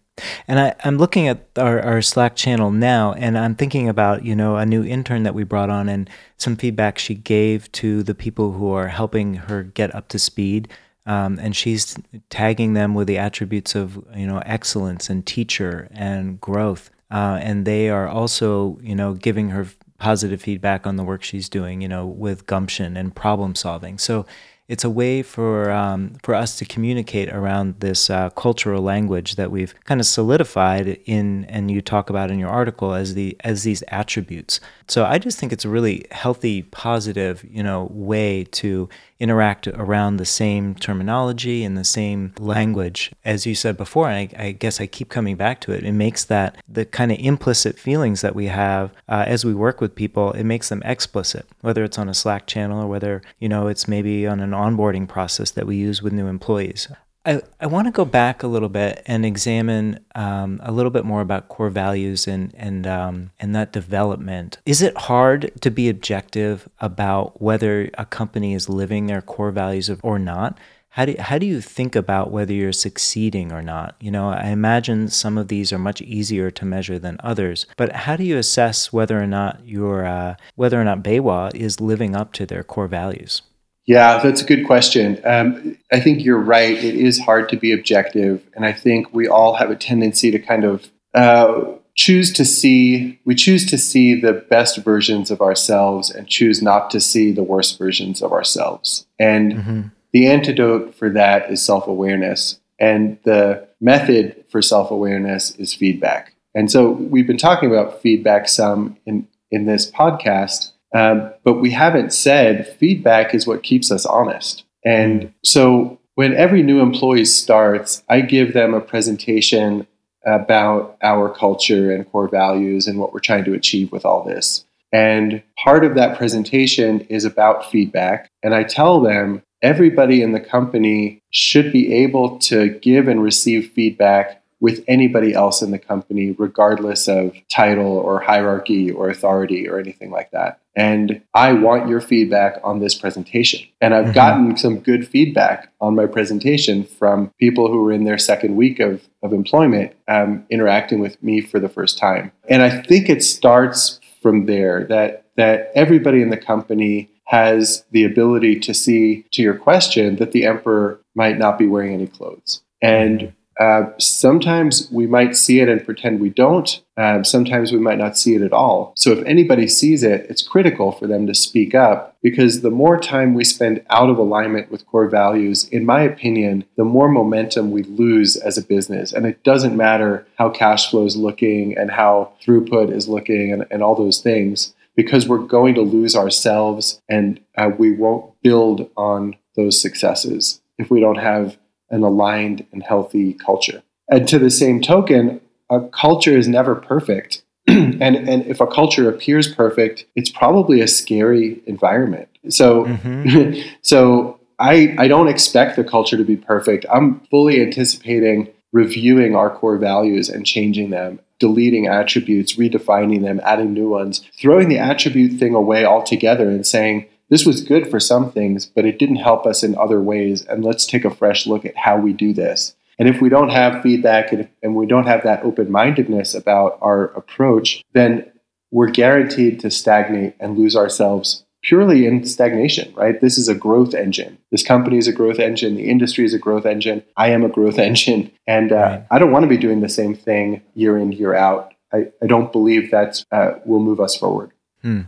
And 0.47 0.59
I, 0.59 0.75
am 0.83 0.97
looking 0.97 1.27
at 1.27 1.47
our, 1.57 1.79
our 1.79 2.01
Slack 2.01 2.35
channel 2.35 2.69
now, 2.69 3.13
and 3.13 3.37
I'm 3.37 3.55
thinking 3.55 3.89
about 3.89 4.23
you 4.23 4.35
know 4.35 4.57
a 4.57 4.65
new 4.65 4.83
intern 4.83 5.23
that 5.23 5.33
we 5.33 5.43
brought 5.43 5.69
on, 5.69 5.89
and 5.89 6.09
some 6.37 6.55
feedback 6.55 6.99
she 6.99 7.15
gave 7.15 7.71
to 7.73 8.03
the 8.03 8.13
people 8.13 8.51
who 8.51 8.71
are 8.71 8.89
helping 8.89 9.35
her 9.35 9.63
get 9.63 9.93
up 9.95 10.09
to 10.09 10.19
speed. 10.19 10.71
Um, 11.05 11.37
and 11.41 11.53
she's 11.53 11.97
tagging 12.29 12.75
them 12.75 12.93
with 12.93 13.07
the 13.07 13.17
attributes 13.17 13.75
of 13.75 14.05
you 14.15 14.27
know 14.27 14.41
excellence 14.45 15.09
and 15.09 15.25
teacher 15.25 15.87
and 15.91 16.39
growth, 16.39 16.91
uh, 17.13 17.39
and 17.41 17.65
they 17.65 17.89
are 17.89 18.07
also 18.07 18.77
you 18.81 18.95
know 18.95 19.13
giving 19.13 19.49
her 19.49 19.67
positive 20.03 20.41
feedback 20.41 20.85
on 20.85 20.97
the 20.97 21.03
work 21.03 21.23
she's 21.23 21.47
doing, 21.47 21.81
you 21.81 21.87
know, 21.87 22.05
with 22.05 22.45
gumption 22.45 22.97
and 22.97 23.15
problem 23.15 23.55
solving. 23.55 23.97
So 23.97 24.25
it's 24.67 24.83
a 24.83 24.89
way 24.89 25.21
for 25.21 25.71
um, 25.71 26.15
for 26.23 26.35
us 26.35 26.57
to 26.57 26.65
communicate 26.65 27.29
around 27.29 27.79
this 27.79 28.09
uh, 28.09 28.29
cultural 28.31 28.81
language 28.81 29.35
that 29.35 29.51
we've 29.51 29.73
kind 29.85 30.01
of 30.01 30.05
solidified 30.05 30.87
in, 31.05 31.45
and 31.45 31.69
you 31.69 31.81
talk 31.81 32.09
about 32.09 32.31
in 32.31 32.39
your 32.39 32.49
article 32.49 32.93
as 32.93 33.13
the 33.13 33.37
as 33.41 33.63
these 33.63 33.83
attributes. 33.89 34.59
So 34.87 35.05
I 35.05 35.19
just 35.19 35.37
think 35.37 35.53
it's 35.53 35.65
a 35.65 35.69
really 35.69 36.05
healthy, 36.11 36.63
positive, 36.63 37.45
you 37.49 37.63
know, 37.63 37.87
way 37.91 38.45
to 38.45 38.89
interact 39.23 39.67
around 39.67 40.17
the 40.17 40.25
same 40.25 40.75
terminology 40.75 41.63
and 41.63 41.77
the 41.77 41.85
same 41.85 42.33
language. 42.37 43.11
As 43.23 43.45
you 43.45 43.55
said 43.55 43.77
before, 43.77 44.07
I, 44.07 44.27
I 44.37 44.51
guess 44.51 44.81
I 44.81 44.85
keep 44.85 45.07
coming 45.07 45.37
back 45.37 45.61
to 45.61 45.71
it, 45.71 45.85
it 45.85 45.93
makes 45.93 46.25
that 46.25 46.57
the 46.67 46.85
kind 46.85 47.09
of 47.09 47.17
implicit 47.19 47.79
feelings 47.79 48.19
that 48.19 48.35
we 48.35 48.47
have 48.47 48.91
uh, 49.07 49.23
as 49.25 49.45
we 49.45 49.53
work 49.53 49.79
with 49.79 49.95
people, 49.95 50.33
it 50.33 50.43
makes 50.43 50.67
them 50.67 50.83
explicit, 50.83 51.45
whether 51.61 51.85
it's 51.85 51.97
on 51.97 52.09
a 52.09 52.13
Slack 52.13 52.47
channel 52.47 52.83
or 52.83 52.87
whether, 52.87 53.21
you 53.39 53.47
know, 53.47 53.67
it's 53.67 53.87
maybe 53.87 54.27
on 54.27 54.41
an 54.41 54.51
onboarding 54.51 55.07
process 55.07 55.51
that 55.51 55.65
we 55.65 55.77
use 55.77 56.01
with 56.01 56.11
new 56.11 56.27
employees. 56.27 56.89
I, 57.25 57.41
I 57.59 57.67
want 57.67 57.87
to 57.87 57.91
go 57.91 58.03
back 58.03 58.43
a 58.43 58.47
little 58.47 58.69
bit 58.69 59.01
and 59.05 59.25
examine 59.25 59.99
um, 60.13 60.59
a 60.63 60.71
little 60.71 60.91
bit 60.91 61.05
more 61.05 61.21
about 61.21 61.47
core 61.47 61.69
values 61.69 62.27
and 62.27 62.53
and 62.55 62.85
um, 62.85 63.31
and 63.39 63.55
that 63.55 63.71
development. 63.71 64.57
Is 64.65 64.81
it 64.81 64.97
hard 64.97 65.51
to 65.61 65.71
be 65.71 65.87
objective 65.87 66.67
about 66.79 67.41
whether 67.41 67.89
a 67.97 68.05
company 68.05 68.53
is 68.53 68.67
living 68.67 69.07
their 69.07 69.21
core 69.21 69.51
values 69.51 69.89
or 70.01 70.19
not? 70.19 70.57
How 70.89 71.05
do, 71.05 71.15
how 71.17 71.39
do 71.39 71.47
you 71.47 71.59
think 71.59 71.95
about 71.95 72.29
whether 72.29 72.53
you're 72.53 72.71
succeeding 72.71 73.51
or 73.51 73.63
not? 73.63 73.95
You 73.99 74.11
know, 74.11 74.29
I 74.29 74.49
imagine 74.49 75.07
some 75.07 75.39
of 75.39 75.47
these 75.47 75.73
are 75.73 75.79
much 75.79 76.03
easier 76.03 76.51
to 76.51 76.65
measure 76.65 76.99
than 76.99 77.17
others, 77.23 77.65
but 77.77 77.91
how 77.93 78.15
do 78.15 78.23
you 78.23 78.37
assess 78.37 78.93
whether 78.93 79.19
or 79.19 79.25
not 79.25 79.65
your 79.65 80.05
uh, 80.05 80.35
whether 80.55 80.79
or 80.79 80.83
not 80.83 81.01
BayWa 81.01 81.55
is 81.55 81.81
living 81.81 82.15
up 82.15 82.33
to 82.33 82.45
their 82.45 82.63
core 82.63 82.87
values? 82.87 83.41
Yeah, 83.85 84.19
that's 84.19 84.41
a 84.41 84.45
good 84.45 84.65
question. 84.65 85.19
Um, 85.25 85.77
I 85.91 85.99
think 85.99 86.23
you're 86.23 86.39
right. 86.39 86.77
It 86.77 86.95
is 86.95 87.19
hard 87.19 87.49
to 87.49 87.57
be 87.57 87.73
objective. 87.73 88.41
And 88.55 88.65
I 88.65 88.71
think 88.71 89.13
we 89.13 89.27
all 89.27 89.55
have 89.55 89.71
a 89.71 89.75
tendency 89.75 90.31
to 90.31 90.39
kind 90.39 90.63
of 90.63 90.89
uh, 91.13 91.65
choose 91.95 92.31
to 92.33 92.45
see, 92.45 93.19
we 93.25 93.35
choose 93.35 93.65
to 93.69 93.77
see 93.77 94.19
the 94.19 94.33
best 94.33 94.77
versions 94.77 95.31
of 95.31 95.41
ourselves 95.41 96.09
and 96.09 96.27
choose 96.27 96.61
not 96.61 96.89
to 96.91 96.99
see 96.99 97.31
the 97.31 97.43
worst 97.43 97.77
versions 97.77 98.21
of 98.21 98.31
ourselves. 98.31 99.05
And 99.19 99.53
mm-hmm. 99.53 99.81
the 100.13 100.27
antidote 100.27 100.95
for 100.95 101.09
that 101.09 101.51
is 101.51 101.61
self 101.61 101.87
awareness. 101.87 102.59
And 102.79 103.17
the 103.23 103.67
method 103.81 104.45
for 104.49 104.61
self 104.61 104.91
awareness 104.91 105.51
is 105.57 105.73
feedback. 105.73 106.33
And 106.55 106.71
so 106.71 106.91
we've 106.91 107.27
been 107.27 107.37
talking 107.37 107.69
about 107.69 108.01
feedback 108.01 108.47
some 108.47 108.97
in, 109.05 109.27
in 109.51 109.65
this 109.65 109.91
podcast, 109.91 110.72
um, 110.93 111.33
but 111.43 111.55
we 111.55 111.71
haven't 111.71 112.13
said 112.13 112.67
feedback 112.79 113.33
is 113.33 113.47
what 113.47 113.63
keeps 113.63 113.91
us 113.91 114.05
honest. 114.05 114.63
And 114.85 115.33
so 115.43 115.99
when 116.15 116.33
every 116.35 116.61
new 116.61 116.79
employee 116.79 117.25
starts, 117.25 118.03
I 118.09 118.21
give 118.21 118.53
them 118.53 118.73
a 118.73 118.81
presentation 118.81 119.87
about 120.25 120.97
our 121.01 121.29
culture 121.29 121.91
and 121.91 122.09
core 122.11 122.27
values 122.29 122.87
and 122.87 122.99
what 122.99 123.13
we're 123.13 123.19
trying 123.19 123.43
to 123.45 123.53
achieve 123.53 123.91
with 123.91 124.05
all 124.05 124.23
this. 124.23 124.65
And 124.91 125.41
part 125.57 125.83
of 125.83 125.95
that 125.95 126.17
presentation 126.17 127.01
is 127.01 127.25
about 127.25 127.69
feedback. 127.71 128.29
And 128.43 128.53
I 128.53 128.63
tell 128.63 129.01
them 129.01 129.41
everybody 129.63 130.21
in 130.21 130.33
the 130.33 130.39
company 130.39 131.21
should 131.31 131.73
be 131.73 131.91
able 131.93 132.37
to 132.37 132.69
give 132.79 133.07
and 133.07 133.23
receive 133.23 133.71
feedback 133.71 134.42
with 134.63 134.81
anybody 134.87 135.33
else 135.33 135.61
in 135.61 135.71
the 135.71 135.77
company, 135.77 136.31
regardless 136.31 137.09
of 137.09 137.35
title 137.49 137.97
or 137.97 138.21
hierarchy 138.21 138.89
or 138.89 139.09
authority 139.09 139.67
or 139.67 139.77
anything 139.77 140.09
like 140.09 140.31
that. 140.31 140.61
And 140.73 141.21
I 141.33 141.51
want 141.51 141.89
your 141.89 141.99
feedback 141.99 142.61
on 142.63 142.79
this 142.79 142.95
presentation. 142.95 143.67
And 143.81 143.93
I've 143.93 144.05
mm-hmm. 144.05 144.13
gotten 144.13 144.57
some 144.57 144.79
good 144.79 145.05
feedback 145.05 145.69
on 145.81 145.95
my 145.95 146.05
presentation 146.05 146.85
from 146.85 147.33
people 147.37 147.67
who 147.67 147.81
were 147.81 147.91
in 147.91 148.05
their 148.05 148.17
second 148.17 148.55
week 148.55 148.79
of, 148.79 149.05
of 149.21 149.33
employment 149.33 149.97
um, 150.07 150.45
interacting 150.49 151.01
with 151.01 151.21
me 151.21 151.41
for 151.41 151.59
the 151.59 151.67
first 151.67 151.97
time. 151.97 152.31
And 152.47 152.63
I 152.63 152.69
think 152.83 153.09
it 153.09 153.21
starts 153.21 153.99
from 154.21 154.45
there 154.45 154.85
that, 154.85 155.25
that 155.35 155.73
everybody 155.75 156.21
in 156.21 156.29
the 156.29 156.37
company 156.37 157.09
has 157.25 157.83
the 157.91 158.05
ability 158.05 158.61
to 158.61 158.73
see, 158.73 159.25
to 159.33 159.41
your 159.41 159.55
question, 159.55 160.15
that 160.15 160.31
the 160.31 160.45
emperor 160.45 161.01
might 161.15 161.37
not 161.37 161.59
be 161.59 161.67
wearing 161.67 161.93
any 161.93 162.07
clothes. 162.07 162.61
And 162.81 163.33
uh, 163.59 163.85
sometimes 163.99 164.89
we 164.91 165.05
might 165.05 165.35
see 165.35 165.59
it 165.59 165.69
and 165.69 165.85
pretend 165.85 166.19
we 166.19 166.29
don't. 166.29 166.81
Uh, 166.97 167.23
sometimes 167.23 167.71
we 167.71 167.79
might 167.79 167.97
not 167.97 168.17
see 168.17 168.35
it 168.35 168.41
at 168.41 168.53
all. 168.53 168.93
So 168.95 169.11
if 169.11 169.23
anybody 169.25 169.67
sees 169.67 170.03
it, 170.03 170.27
it's 170.29 170.41
critical 170.41 170.91
for 170.91 171.07
them 171.07 171.27
to 171.27 171.33
speak 171.33 171.73
up 171.73 172.15
because 172.21 172.61
the 172.61 172.71
more 172.71 172.99
time 172.99 173.33
we 173.33 173.43
spend 173.43 173.83
out 173.89 174.09
of 174.09 174.17
alignment 174.17 174.71
with 174.71 174.85
core 174.87 175.09
values, 175.09 175.67
in 175.69 175.85
my 175.85 176.01
opinion, 176.01 176.65
the 176.77 176.83
more 176.83 177.09
momentum 177.09 177.71
we 177.71 177.83
lose 177.83 178.35
as 178.35 178.57
a 178.57 178.63
business. 178.63 179.11
And 179.11 179.25
it 179.25 179.43
doesn't 179.43 179.77
matter 179.77 180.25
how 180.37 180.49
cash 180.49 180.89
flow 180.89 181.05
is 181.05 181.15
looking 181.15 181.77
and 181.77 181.91
how 181.91 182.33
throughput 182.43 182.91
is 182.91 183.07
looking 183.07 183.51
and, 183.51 183.65
and 183.69 183.83
all 183.83 183.95
those 183.95 184.21
things 184.21 184.73
because 184.95 185.27
we're 185.27 185.39
going 185.39 185.73
to 185.75 185.81
lose 185.81 186.15
ourselves 186.15 187.01
and 187.09 187.39
uh, 187.57 187.71
we 187.77 187.91
won't 187.91 188.31
build 188.41 188.89
on 188.95 189.35
those 189.55 189.81
successes 189.81 190.61
if 190.77 190.89
we 190.89 190.99
don't 190.99 191.17
have 191.17 191.57
an 191.93 192.03
aligned 192.03 192.65
and 192.71 192.83
healthy 192.83 193.33
culture. 193.33 193.83
And 194.09 194.27
to 194.27 194.39
the 194.39 194.49
same 194.49 194.81
token, 194.81 195.39
a 195.69 195.81
culture 195.89 196.35
is 196.35 196.47
never 196.47 196.75
perfect. 196.75 197.43
and, 197.67 198.01
and 198.01 198.45
if 198.45 198.59
a 198.59 198.67
culture 198.67 199.07
appears 199.07 199.53
perfect, 199.53 200.05
it's 200.15 200.29
probably 200.29 200.81
a 200.81 200.87
scary 200.87 201.61
environment. 201.65 202.27
So, 202.49 202.85
mm-hmm. 202.85 203.61
so 203.81 204.39
I, 204.59 204.95
I 204.97 205.07
don't 205.07 205.29
expect 205.29 205.75
the 205.75 205.83
culture 205.83 206.17
to 206.17 206.25
be 206.25 206.35
perfect. 206.35 206.85
I'm 206.91 207.21
fully 207.31 207.61
anticipating 207.61 208.49
reviewing 208.73 209.35
our 209.35 209.55
core 209.55 209.77
values 209.77 210.29
and 210.29 210.45
changing 210.45 210.89
them, 210.89 211.19
deleting 211.39 211.87
attributes, 211.87 212.55
redefining 212.55 213.21
them, 213.21 213.39
adding 213.43 213.71
new 213.71 213.87
ones, 213.87 214.27
throwing 214.37 214.67
the 214.67 214.79
attribute 214.79 215.39
thing 215.39 215.53
away 215.53 215.85
altogether 215.85 216.49
and 216.49 216.65
saying, 216.65 217.05
this 217.33 217.47
was 217.47 217.61
good 217.61 217.89
for 217.89 217.99
some 217.99 218.31
things, 218.31 218.67
but 218.67 218.85
it 218.85 218.99
didn't 218.99 219.15
help 219.15 219.47
us 219.47 219.63
in 219.63 219.75
other 219.75 219.99
ways. 219.99 220.45
And 220.45 220.63
let's 220.63 220.85
take 220.85 221.03
a 221.03 221.09
fresh 221.09 221.47
look 221.47 221.65
at 221.65 221.75
how 221.75 221.97
we 221.97 222.13
do 222.13 222.31
this. 222.31 222.75
And 222.99 223.09
if 223.09 223.21
we 223.21 223.29
don't 223.29 223.49
have 223.49 223.81
feedback 223.81 224.31
and, 224.31 224.47
and 224.61 224.75
we 224.75 224.85
don't 224.85 225.07
have 225.07 225.23
that 225.23 225.43
open 225.43 225.71
mindedness 225.71 226.35
about 226.35 226.77
our 226.79 227.05
approach, 227.05 227.83
then 227.93 228.31
we're 228.69 228.91
guaranteed 228.91 229.59
to 229.61 229.71
stagnate 229.71 230.35
and 230.39 230.59
lose 230.59 230.75
ourselves 230.75 231.43
purely 231.63 232.05
in 232.05 232.23
stagnation, 232.23 232.93
right? 232.93 233.19
This 233.19 233.39
is 233.39 233.47
a 233.47 233.55
growth 233.55 233.95
engine. 233.95 234.37
This 234.51 234.61
company 234.61 234.99
is 234.99 235.07
a 235.07 235.11
growth 235.11 235.39
engine. 235.39 235.73
The 235.73 235.89
industry 235.89 236.25
is 236.25 236.35
a 236.35 236.39
growth 236.39 236.67
engine. 236.67 237.03
I 237.17 237.29
am 237.29 237.43
a 237.43 237.49
growth 237.49 237.79
engine. 237.89 238.31
And 238.45 238.71
uh, 238.71 238.75
right. 238.75 239.07
I 239.09 239.17
don't 239.17 239.31
want 239.31 239.41
to 239.41 239.49
be 239.49 239.57
doing 239.57 239.81
the 239.81 239.89
same 239.89 240.13
thing 240.13 240.61
year 240.75 240.99
in, 240.99 241.11
year 241.11 241.33
out. 241.33 241.73
I, 241.91 242.11
I 242.21 242.27
don't 242.27 242.51
believe 242.51 242.91
that 242.91 243.25
uh, 243.31 243.53
will 243.65 243.79
move 243.79 243.99
us 243.99 244.15
forward. 244.15 244.51
Hmm. 244.83 245.01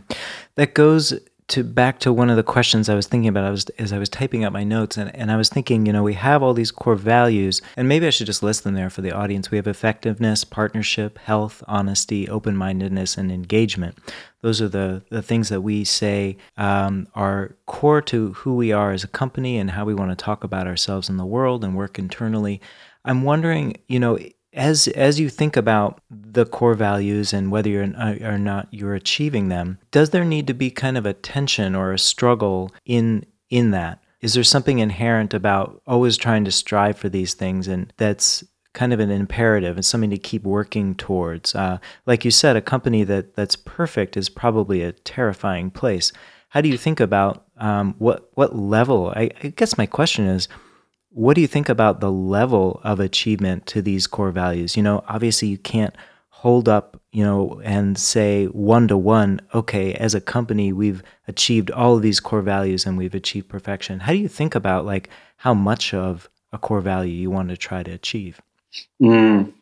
That 0.56 0.74
goes 0.74 1.12
to 1.48 1.62
back 1.62 2.00
to 2.00 2.12
one 2.12 2.28
of 2.28 2.36
the 2.36 2.42
questions 2.42 2.88
I 2.88 2.96
was 2.96 3.06
thinking 3.06 3.28
about 3.28 3.44
I 3.44 3.50
was 3.50 3.66
as 3.78 3.92
I 3.92 3.98
was 3.98 4.08
typing 4.08 4.44
up 4.44 4.52
my 4.52 4.64
notes 4.64 4.96
and, 4.96 5.14
and 5.14 5.30
I 5.30 5.36
was 5.36 5.48
thinking, 5.48 5.86
you 5.86 5.92
know, 5.92 6.02
we 6.02 6.14
have 6.14 6.42
all 6.42 6.54
these 6.54 6.72
core 6.72 6.96
values 6.96 7.62
and 7.76 7.88
maybe 7.88 8.06
I 8.06 8.10
should 8.10 8.26
just 8.26 8.42
list 8.42 8.64
them 8.64 8.74
there 8.74 8.90
for 8.90 9.00
the 9.00 9.12
audience. 9.12 9.50
We 9.50 9.56
have 9.56 9.68
effectiveness, 9.68 10.42
partnership, 10.42 11.18
health, 11.18 11.62
honesty, 11.68 12.28
open-mindedness, 12.28 13.16
and 13.16 13.30
engagement. 13.30 13.96
Those 14.40 14.60
are 14.60 14.68
the, 14.68 15.02
the 15.08 15.22
things 15.22 15.48
that 15.48 15.60
we 15.60 15.84
say 15.84 16.36
um, 16.56 17.06
are 17.14 17.54
core 17.66 18.02
to 18.02 18.32
who 18.32 18.56
we 18.56 18.72
are 18.72 18.92
as 18.92 19.04
a 19.04 19.08
company 19.08 19.56
and 19.58 19.70
how 19.70 19.84
we 19.84 19.94
want 19.94 20.10
to 20.10 20.16
talk 20.16 20.42
about 20.42 20.66
ourselves 20.66 21.08
in 21.08 21.16
the 21.16 21.26
world 21.26 21.62
and 21.62 21.76
work 21.76 21.98
internally. 21.98 22.60
I'm 23.04 23.22
wondering, 23.22 23.76
you 23.86 24.00
know, 24.00 24.18
as 24.56 24.88
as 24.88 25.20
you 25.20 25.28
think 25.28 25.56
about 25.56 26.00
the 26.10 26.46
core 26.46 26.74
values 26.74 27.32
and 27.32 27.52
whether 27.52 27.68
you're 27.68 27.94
uh, 27.96 28.16
or 28.22 28.38
not 28.38 28.66
you're 28.70 28.94
achieving 28.94 29.48
them, 29.48 29.78
does 29.90 30.10
there 30.10 30.24
need 30.24 30.46
to 30.46 30.54
be 30.54 30.70
kind 30.70 30.96
of 30.96 31.06
a 31.06 31.12
tension 31.12 31.74
or 31.74 31.92
a 31.92 31.98
struggle 31.98 32.72
in 32.84 33.24
in 33.50 33.70
that? 33.70 34.02
Is 34.20 34.34
there 34.34 34.44
something 34.44 34.78
inherent 34.78 35.34
about 35.34 35.82
always 35.86 36.16
trying 36.16 36.44
to 36.46 36.50
strive 36.50 36.98
for 36.98 37.08
these 37.08 37.34
things 37.34 37.68
and 37.68 37.92
that's 37.98 38.42
kind 38.72 38.92
of 38.92 39.00
an 39.00 39.10
imperative 39.10 39.76
and 39.76 39.84
something 39.84 40.10
to 40.10 40.18
keep 40.18 40.42
working 40.42 40.94
towards? 40.94 41.54
Uh, 41.54 41.78
like 42.06 42.24
you 42.24 42.30
said, 42.30 42.56
a 42.56 42.62
company 42.62 43.04
that 43.04 43.34
that's 43.34 43.56
perfect 43.56 44.16
is 44.16 44.28
probably 44.28 44.82
a 44.82 44.92
terrifying 44.92 45.70
place. 45.70 46.12
How 46.48 46.62
do 46.62 46.68
you 46.68 46.78
think 46.78 46.98
about 46.98 47.46
um, 47.58 47.94
what 47.98 48.30
what 48.34 48.56
level? 48.56 49.12
I, 49.14 49.30
I 49.42 49.48
guess 49.48 49.76
my 49.76 49.86
question 49.86 50.26
is 50.26 50.48
what 51.16 51.34
do 51.34 51.40
you 51.40 51.46
think 51.46 51.70
about 51.70 52.00
the 52.00 52.12
level 52.12 52.78
of 52.84 53.00
achievement 53.00 53.64
to 53.64 53.80
these 53.80 54.06
core 54.06 54.30
values? 54.30 54.76
You 54.76 54.82
know, 54.82 55.02
obviously 55.08 55.48
you 55.48 55.56
can't 55.56 55.96
hold 56.28 56.68
up, 56.68 57.00
you 57.10 57.24
know, 57.24 57.58
and 57.64 57.96
say 57.96 58.44
one 58.48 58.86
to 58.88 58.98
one, 58.98 59.40
okay, 59.54 59.94
as 59.94 60.14
a 60.14 60.20
company, 60.20 60.74
we've 60.74 61.02
achieved 61.26 61.70
all 61.70 61.96
of 61.96 62.02
these 62.02 62.20
core 62.20 62.42
values 62.42 62.84
and 62.84 62.98
we've 62.98 63.14
achieved 63.14 63.48
perfection. 63.48 64.00
How 64.00 64.12
do 64.12 64.18
you 64.18 64.28
think 64.28 64.54
about 64.54 64.84
like 64.84 65.08
how 65.38 65.54
much 65.54 65.94
of 65.94 66.28
a 66.52 66.58
core 66.58 66.82
value 66.82 67.14
you 67.14 67.30
want 67.30 67.48
to 67.48 67.56
try 67.56 67.82
to 67.82 67.92
achieve? 67.92 68.42
Mm. 69.02 69.54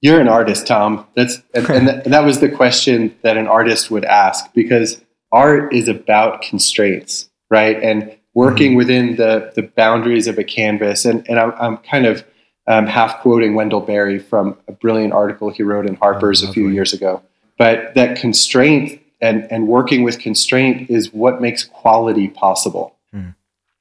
You're 0.00 0.20
an 0.20 0.28
artist, 0.28 0.68
Tom. 0.68 1.08
That's 1.16 1.42
and, 1.54 1.68
and, 1.70 1.88
th- 1.88 2.02
and 2.04 2.14
that 2.14 2.24
was 2.24 2.38
the 2.38 2.48
question 2.48 3.16
that 3.22 3.36
an 3.36 3.48
artist 3.48 3.90
would 3.90 4.04
ask 4.04 4.44
because 4.54 5.02
art 5.32 5.74
is 5.74 5.88
about 5.88 6.42
constraints, 6.42 7.28
right? 7.50 7.82
And 7.82 8.16
working 8.34 8.70
mm-hmm. 8.70 8.78
within 8.78 9.16
the, 9.16 9.52
the 9.54 9.62
boundaries 9.62 10.26
of 10.26 10.38
a 10.38 10.44
canvas. 10.44 11.04
And, 11.04 11.28
and 11.28 11.38
I'm, 11.38 11.52
I'm 11.60 11.76
kind 11.78 12.06
of 12.06 12.24
um, 12.66 12.86
half 12.86 13.20
quoting 13.20 13.54
Wendell 13.54 13.80
Berry 13.80 14.18
from 14.18 14.56
a 14.68 14.72
brilliant 14.72 15.12
article 15.12 15.50
he 15.50 15.62
wrote 15.62 15.86
in 15.86 15.96
Harper's 15.96 16.44
oh, 16.44 16.48
a 16.48 16.52
few 16.52 16.68
years 16.68 16.92
ago. 16.92 17.22
But 17.58 17.94
that 17.94 18.18
constraint 18.18 19.00
and, 19.20 19.50
and 19.50 19.68
working 19.68 20.02
with 20.02 20.18
constraint 20.18 20.88
is 20.88 21.12
what 21.12 21.40
makes 21.40 21.64
quality 21.64 22.28
possible. 22.28 22.96
Mm. 23.14 23.34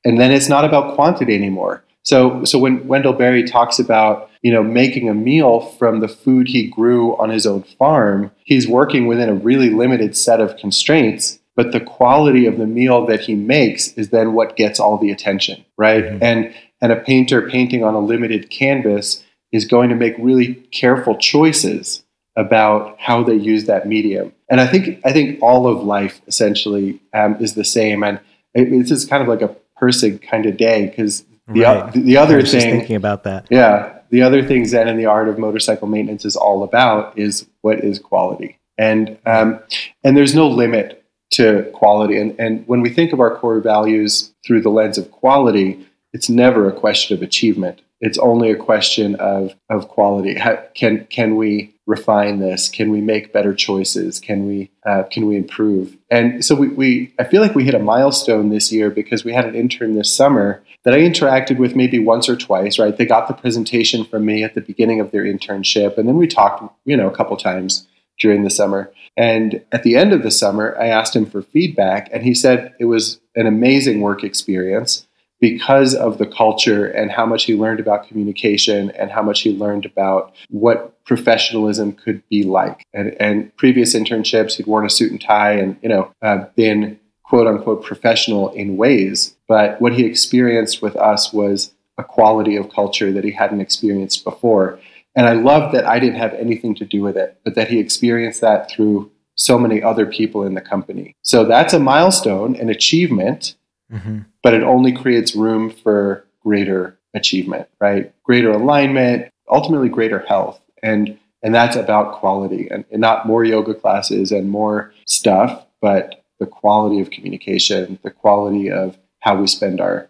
And 0.03 0.19
then 0.19 0.31
it's 0.31 0.49
not 0.49 0.65
about 0.65 0.95
quantity 0.95 1.35
anymore. 1.35 1.83
So, 2.03 2.43
so 2.43 2.57
when 2.57 2.87
Wendell 2.87 3.13
Berry 3.13 3.43
talks 3.43 3.77
about 3.77 4.29
you 4.41 4.51
know 4.51 4.63
making 4.63 5.09
a 5.09 5.13
meal 5.13 5.59
from 5.59 5.99
the 5.99 6.07
food 6.07 6.47
he 6.47 6.67
grew 6.67 7.15
on 7.17 7.29
his 7.29 7.45
own 7.45 7.63
farm, 7.63 8.31
he's 8.43 8.67
working 8.67 9.05
within 9.05 9.29
a 9.29 9.33
really 9.33 9.69
limited 9.69 10.15
set 10.15 10.39
of 10.39 10.57
constraints 10.57 11.39
but 11.59 11.73
the 11.73 11.81
quality 11.81 12.45
of 12.45 12.57
the 12.57 12.65
meal 12.65 13.05
that 13.05 13.19
he 13.19 13.35
makes 13.35 13.91
is 13.95 14.11
then 14.11 14.31
what 14.31 14.55
gets 14.55 14.79
all 14.79 14.97
the 14.97 15.11
attention 15.11 15.65
right? 15.75 16.05
Mm-hmm. 16.05 16.23
and 16.23 16.55
and 16.81 16.93
a 16.93 16.95
painter 16.95 17.49
painting 17.49 17.83
on 17.83 17.95
a 17.95 17.99
limited 17.99 18.49
canvas 18.49 19.25
is 19.51 19.65
going 19.65 19.89
to 19.89 19.95
make 19.95 20.15
really 20.17 20.53
careful 20.71 21.17
choices 21.17 22.03
about 22.37 22.95
how 22.97 23.21
they 23.23 23.33
use 23.33 23.65
that 23.65 23.85
medium. 23.85 24.31
And 24.49 24.61
i 24.61 24.67
think 24.67 25.01
i 25.03 25.11
think 25.11 25.41
all 25.41 25.67
of 25.67 25.83
life 25.83 26.21
essentially 26.27 27.01
um, 27.13 27.35
is 27.41 27.55
the 27.55 27.65
same. 27.65 28.03
And 28.03 28.21
it, 28.53 28.69
this 28.69 28.89
is 28.89 29.03
kind 29.03 29.21
of 29.21 29.27
like 29.27 29.41
a 29.41 29.53
Pirsig 29.77 30.21
kind 30.21 30.45
of 30.45 30.55
day 30.55 30.87
because 30.87 31.25
the, 31.49 31.63
right. 31.63 31.91
the, 31.91 31.99
the 31.99 32.15
other 32.15 32.41
thing 32.41 32.61
thinking 32.61 32.95
about 32.95 33.25
that. 33.25 33.47
Yeah. 33.49 33.99
The 34.11 34.21
other 34.21 34.41
thing 34.47 34.65
zen 34.65 34.87
and 34.87 34.97
the 34.97 35.07
art 35.07 35.27
of 35.27 35.37
motorcycle 35.37 35.89
maintenance 35.89 36.23
is 36.23 36.37
all 36.37 36.63
about 36.63 37.19
is 37.19 37.47
what 37.63 37.83
is 37.83 37.99
quality. 37.99 38.59
And 38.77 39.17
um, 39.25 39.59
and 40.05 40.15
there's 40.15 40.33
no 40.33 40.47
limit 40.47 40.98
to 41.31 41.69
quality. 41.73 42.19
And, 42.19 42.35
and 42.39 42.67
when 42.67 42.81
we 42.81 42.89
think 42.89 43.13
of 43.13 43.19
our 43.19 43.35
core 43.35 43.59
values 43.59 44.33
through 44.45 44.61
the 44.61 44.69
lens 44.69 44.97
of 44.97 45.11
quality, 45.11 45.85
it's 46.13 46.29
never 46.29 46.67
a 46.67 46.73
question 46.73 47.15
of 47.15 47.21
achievement. 47.21 47.81
It's 48.01 48.17
only 48.17 48.49
a 48.49 48.55
question 48.55 49.15
of, 49.15 49.53
of 49.69 49.89
quality. 49.89 50.35
How, 50.35 50.63
can, 50.73 51.05
can 51.09 51.35
we 51.35 51.75
refine 51.85 52.39
this? 52.39 52.69
Can 52.69 52.91
we 52.91 53.01
make 53.01 53.33
better 53.33 53.53
choices? 53.53 54.19
Can 54.19 54.47
we, 54.47 54.71
uh, 54.85 55.03
can 55.11 55.25
we 55.25 55.35
improve? 55.35 55.97
And 56.09 56.45
so 56.45 56.55
we, 56.55 56.69
we, 56.69 57.13
I 57.19 57.25
feel 57.25 57.41
like 57.41 57.55
we 57.55 57.65
hit 57.65 57.75
a 57.75 57.79
milestone 57.79 58.49
this 58.49 58.71
year 58.71 58.89
because 58.89 59.25
we 59.25 59.33
had 59.33 59.45
an 59.45 59.55
intern 59.55 59.95
this 59.95 60.13
summer 60.13 60.63
that 60.85 60.93
I 60.93 60.99
interacted 60.99 61.57
with 61.57 61.75
maybe 61.75 61.99
once 61.99 62.29
or 62.29 62.37
twice, 62.37 62.79
right? 62.79 62.95
They 62.95 63.05
got 63.05 63.27
the 63.27 63.33
presentation 63.33 64.05
from 64.05 64.25
me 64.25 64.43
at 64.43 64.55
the 64.55 64.61
beginning 64.61 65.01
of 65.01 65.11
their 65.11 65.23
internship. 65.23 65.97
And 65.97 66.07
then 66.07 66.15
we 66.15 66.27
talked, 66.27 66.63
you 66.85 66.95
know, 66.95 67.09
a 67.09 67.15
couple 67.15 67.35
times 67.35 67.85
during 68.19 68.43
the 68.43 68.49
summer. 68.49 68.91
And 69.17 69.63
at 69.71 69.83
the 69.83 69.95
end 69.95 70.13
of 70.13 70.23
the 70.23 70.31
summer, 70.31 70.77
I 70.79 70.87
asked 70.87 71.15
him 71.15 71.25
for 71.25 71.41
feedback, 71.41 72.09
and 72.13 72.23
he 72.23 72.33
said 72.33 72.73
it 72.79 72.85
was 72.85 73.19
an 73.35 73.47
amazing 73.47 74.01
work 74.01 74.23
experience 74.23 75.07
because 75.41 75.95
of 75.95 76.17
the 76.17 76.25
culture 76.25 76.85
and 76.85 77.11
how 77.11 77.25
much 77.25 77.45
he 77.45 77.55
learned 77.55 77.79
about 77.79 78.07
communication 78.07 78.91
and 78.91 79.09
how 79.09 79.21
much 79.21 79.41
he 79.41 79.55
learned 79.55 79.85
about 79.85 80.35
what 80.49 81.03
professionalism 81.05 81.93
could 81.93 82.21
be 82.29 82.43
like. 82.43 82.85
And, 82.93 83.15
and 83.19 83.55
previous 83.55 83.95
internships, 83.95 84.57
he'd 84.57 84.67
worn 84.67 84.85
a 84.85 84.89
suit 84.89 85.11
and 85.11 85.21
tie 85.21 85.53
and 85.53 85.77
you 85.81 85.89
know 85.89 86.11
uh, 86.21 86.45
been 86.55 86.99
quote 87.23 87.47
unquote 87.47 87.83
professional 87.83 88.49
in 88.51 88.77
ways. 88.77 89.35
But 89.47 89.79
what 89.81 89.93
he 89.93 90.05
experienced 90.05 90.81
with 90.81 90.95
us 90.95 91.31
was 91.31 91.73
a 91.97 92.03
quality 92.03 92.55
of 92.55 92.71
culture 92.71 93.11
that 93.11 93.23
he 93.23 93.31
hadn't 93.31 93.61
experienced 93.61 94.23
before. 94.23 94.79
And 95.15 95.27
I 95.27 95.33
love 95.33 95.71
that 95.73 95.85
I 95.85 95.99
didn't 95.99 96.19
have 96.19 96.33
anything 96.33 96.75
to 96.75 96.85
do 96.85 97.01
with 97.01 97.17
it, 97.17 97.39
but 97.43 97.55
that 97.55 97.69
he 97.69 97.79
experienced 97.79 98.41
that 98.41 98.69
through 98.69 99.11
so 99.35 99.57
many 99.57 99.81
other 99.81 100.05
people 100.05 100.43
in 100.43 100.53
the 100.53 100.61
company. 100.61 101.15
So 101.23 101.45
that's 101.45 101.73
a 101.73 101.79
milestone, 101.79 102.55
an 102.57 102.69
achievement, 102.69 103.55
mm-hmm. 103.91 104.19
but 104.43 104.53
it 104.53 104.63
only 104.63 104.91
creates 104.91 105.35
room 105.35 105.71
for 105.71 106.25
greater 106.41 106.99
achievement, 107.13 107.67
right? 107.79 108.13
Greater 108.23 108.51
alignment, 108.51 109.31
ultimately 109.49 109.89
greater 109.89 110.19
health. 110.19 110.59
And 110.83 111.17
and 111.41 111.55
that's 111.55 111.77
about 111.77 112.19
quality 112.19 112.67
and, 112.69 112.83
and 112.91 112.99
not 112.99 113.25
more 113.25 113.45
yoga 113.45 113.73
classes 113.73 114.33
and 114.33 114.49
more 114.49 114.93
stuff, 115.05 115.65
but 115.81 116.25
the 116.39 116.45
quality 116.45 116.99
of 116.99 117.11
communication, 117.11 117.97
the 118.03 118.11
quality 118.11 118.69
of 118.69 118.97
how 119.21 119.37
we 119.39 119.47
spend 119.47 119.79
our 119.79 120.09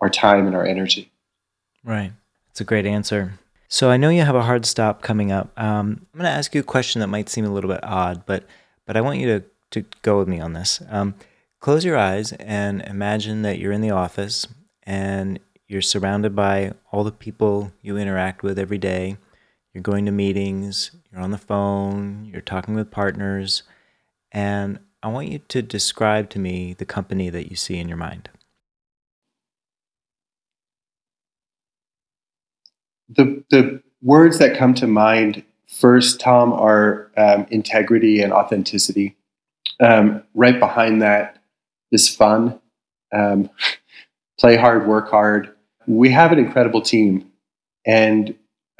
our 0.00 0.10
time 0.10 0.46
and 0.46 0.56
our 0.56 0.66
energy. 0.66 1.10
Right. 1.84 2.12
It's 2.50 2.60
a 2.60 2.64
great 2.64 2.86
answer. 2.86 3.34
So 3.74 3.90
I 3.90 3.96
know 3.96 4.08
you 4.08 4.22
have 4.22 4.36
a 4.36 4.42
hard 4.42 4.66
stop 4.66 5.02
coming 5.02 5.32
up. 5.32 5.50
Um, 5.56 6.06
I'm 6.14 6.20
going 6.20 6.30
to 6.30 6.38
ask 6.38 6.54
you 6.54 6.60
a 6.60 6.62
question 6.62 7.00
that 7.00 7.08
might 7.08 7.28
seem 7.28 7.44
a 7.44 7.50
little 7.50 7.68
bit 7.68 7.82
odd, 7.82 8.24
but 8.24 8.44
but 8.86 8.96
I 8.96 9.00
want 9.00 9.18
you 9.18 9.26
to 9.26 9.44
to 9.72 9.84
go 10.02 10.16
with 10.16 10.28
me 10.28 10.38
on 10.38 10.52
this. 10.52 10.80
Um, 10.88 11.16
close 11.58 11.84
your 11.84 11.96
eyes 11.96 12.30
and 12.34 12.82
imagine 12.82 13.42
that 13.42 13.58
you're 13.58 13.72
in 13.72 13.80
the 13.80 13.90
office 13.90 14.46
and 14.84 15.40
you're 15.66 15.82
surrounded 15.82 16.36
by 16.36 16.74
all 16.92 17.02
the 17.02 17.10
people 17.10 17.72
you 17.82 17.96
interact 17.96 18.44
with 18.44 18.60
every 18.60 18.78
day. 18.78 19.16
You're 19.72 19.82
going 19.82 20.06
to 20.06 20.12
meetings, 20.12 20.92
you're 21.10 21.20
on 21.20 21.32
the 21.32 21.36
phone, 21.36 22.30
you're 22.32 22.42
talking 22.42 22.76
with 22.76 22.92
partners, 22.92 23.64
and 24.30 24.78
I 25.02 25.08
want 25.08 25.32
you 25.32 25.40
to 25.48 25.62
describe 25.62 26.30
to 26.30 26.38
me 26.38 26.74
the 26.74 26.86
company 26.86 27.28
that 27.28 27.50
you 27.50 27.56
see 27.56 27.78
in 27.78 27.88
your 27.88 27.98
mind. 27.98 28.28
The 33.08 33.42
the 33.50 33.82
words 34.02 34.38
that 34.38 34.56
come 34.56 34.74
to 34.74 34.86
mind 34.86 35.42
first, 35.66 36.20
Tom, 36.20 36.52
are 36.52 37.10
um, 37.16 37.46
integrity 37.50 38.20
and 38.20 38.32
authenticity. 38.32 39.16
Um, 39.80 40.22
right 40.34 40.58
behind 40.58 41.02
that 41.02 41.42
is 41.90 42.08
fun. 42.08 42.60
Um, 43.12 43.50
play 44.38 44.56
hard, 44.56 44.86
work 44.86 45.10
hard. 45.10 45.54
We 45.86 46.10
have 46.10 46.32
an 46.32 46.38
incredible 46.38 46.80
team, 46.80 47.30
and 47.86 48.30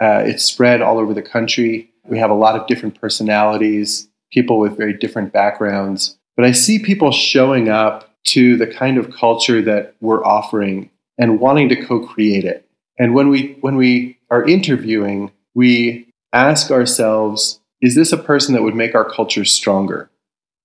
uh, 0.01 0.23
it's 0.25 0.45
spread 0.45 0.83
all 0.83 0.99
over 0.99 1.15
the 1.15 1.23
country. 1.23 1.91
We 2.05 2.19
have 2.19 2.31
a 2.31 2.35
lot 2.35 2.59
of 2.59 2.67
different 2.67 3.01
personalities, 3.01 4.09
people 4.33 4.59
with 4.59 4.77
very 4.77 4.93
different 4.93 5.33
backgrounds. 5.33 6.19
But 6.37 6.45
I 6.45 6.53
see 6.53 6.79
people 6.79 7.13
showing 7.13 7.69
up 7.69 8.11
to 8.25 8.57
the 8.57 8.67
kind 8.67 8.99
of 8.99 9.11
culture 9.11 9.63
that 9.63 9.95
we're 10.01 10.25
offering 10.25 10.91
and 11.19 11.39
wanting 11.39 11.69
to 11.69 11.77
co-create 11.85 12.45
it. 12.45 12.67
And 12.99 13.15
when 13.15 13.29
we 13.29 13.57
when 13.61 13.77
we 13.77 14.14
are 14.31 14.45
interviewing, 14.45 15.31
we 15.55 16.09
ask 16.33 16.71
ourselves, 16.71 17.61
is 17.81 17.95
this 17.95 18.13
a 18.13 18.19
person 18.19 18.55
that 18.55 18.63
would 18.63 18.75
make 18.75 18.95
our 18.95 19.09
culture 19.09 19.45
stronger? 19.45 20.11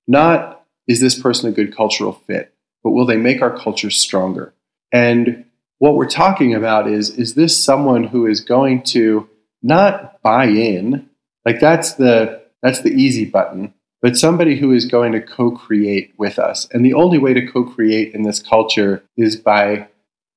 Not 0.07 0.65
is 0.87 0.99
this 0.99 1.19
person 1.19 1.49
a 1.49 1.53
good 1.53 1.75
cultural 1.75 2.13
fit, 2.13 2.53
but 2.83 2.91
will 2.91 3.05
they 3.05 3.17
make 3.17 3.41
our 3.41 3.55
culture 3.55 3.91
stronger? 3.91 4.53
And 4.91 5.45
what 5.77 5.95
we're 5.95 6.09
talking 6.09 6.55
about 6.55 6.87
is 6.87 7.11
is 7.11 7.35
this 7.35 7.61
someone 7.61 8.05
who 8.05 8.25
is 8.25 8.41
going 8.41 8.83
to 8.83 9.29
not 9.61 10.21
buy 10.21 10.45
in, 10.45 11.09
like 11.45 11.59
that's 11.59 11.93
the 11.93 12.41
that's 12.61 12.81
the 12.81 12.91
easy 12.91 13.25
button, 13.25 13.73
but 14.01 14.17
somebody 14.17 14.57
who 14.57 14.71
is 14.71 14.85
going 14.85 15.11
to 15.13 15.21
co-create 15.21 16.13
with 16.17 16.39
us. 16.39 16.67
And 16.71 16.83
the 16.83 16.93
only 16.93 17.17
way 17.17 17.33
to 17.33 17.45
co-create 17.45 18.13
in 18.13 18.23
this 18.23 18.41
culture 18.41 19.03
is 19.15 19.35
by 19.35 19.87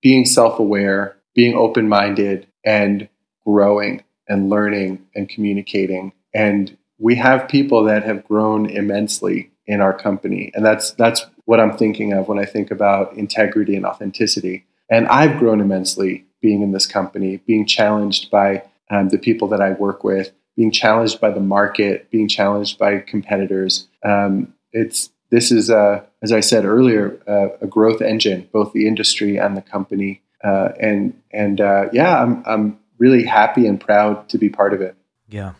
being 0.02 0.24
self-aware, 0.24 1.16
being 1.34 1.54
open 1.54 1.88
minded 1.88 2.46
and 2.64 3.08
growing 3.44 4.02
and 4.28 4.48
learning 4.48 5.04
and 5.14 5.28
communicating. 5.28 6.12
And 6.34 6.76
we 6.98 7.16
have 7.16 7.48
people 7.48 7.84
that 7.84 8.04
have 8.04 8.24
grown 8.24 8.66
immensely 8.66 9.50
in 9.66 9.80
our 9.80 9.96
company. 9.96 10.50
And 10.54 10.64
that's 10.64 10.92
that's 10.92 11.26
what 11.44 11.60
I'm 11.60 11.76
thinking 11.76 12.12
of 12.12 12.28
when 12.28 12.38
I 12.38 12.44
think 12.44 12.70
about 12.70 13.14
integrity 13.14 13.76
and 13.76 13.84
authenticity. 13.84 14.64
And 14.90 15.08
I've 15.08 15.38
grown 15.38 15.60
immensely 15.60 16.26
being 16.40 16.62
in 16.62 16.72
this 16.72 16.86
company, 16.86 17.38
being 17.46 17.66
challenged 17.66 18.30
by 18.30 18.64
um, 18.90 19.08
the 19.08 19.18
people 19.18 19.48
that 19.48 19.60
I 19.60 19.72
work 19.72 20.04
with, 20.04 20.32
being 20.56 20.70
challenged 20.70 21.20
by 21.20 21.30
the 21.30 21.40
market, 21.40 22.10
being 22.10 22.28
challenged 22.28 22.78
by 22.78 22.98
competitors. 22.98 23.88
Um, 24.04 24.54
it's 24.72 25.10
this 25.30 25.50
is, 25.50 25.70
a, 25.70 26.04
as 26.22 26.30
I 26.30 26.40
said 26.40 26.66
earlier, 26.66 27.18
a 27.62 27.66
growth 27.66 28.02
engine, 28.02 28.48
both 28.52 28.74
the 28.74 28.86
industry 28.86 29.38
and 29.38 29.56
the 29.56 29.62
company. 29.62 30.20
Uh, 30.44 30.70
and 30.78 31.18
and 31.32 31.60
uh, 31.60 31.88
yeah, 31.92 32.22
I'm 32.22 32.42
I'm 32.44 32.78
really 33.02 33.24
happy 33.24 33.66
and 33.66 33.80
proud 33.80 34.28
to 34.28 34.38
be 34.38 34.48
part 34.48 34.72
of 34.72 34.80
it. 34.80 34.96
Yeah. 35.28 35.54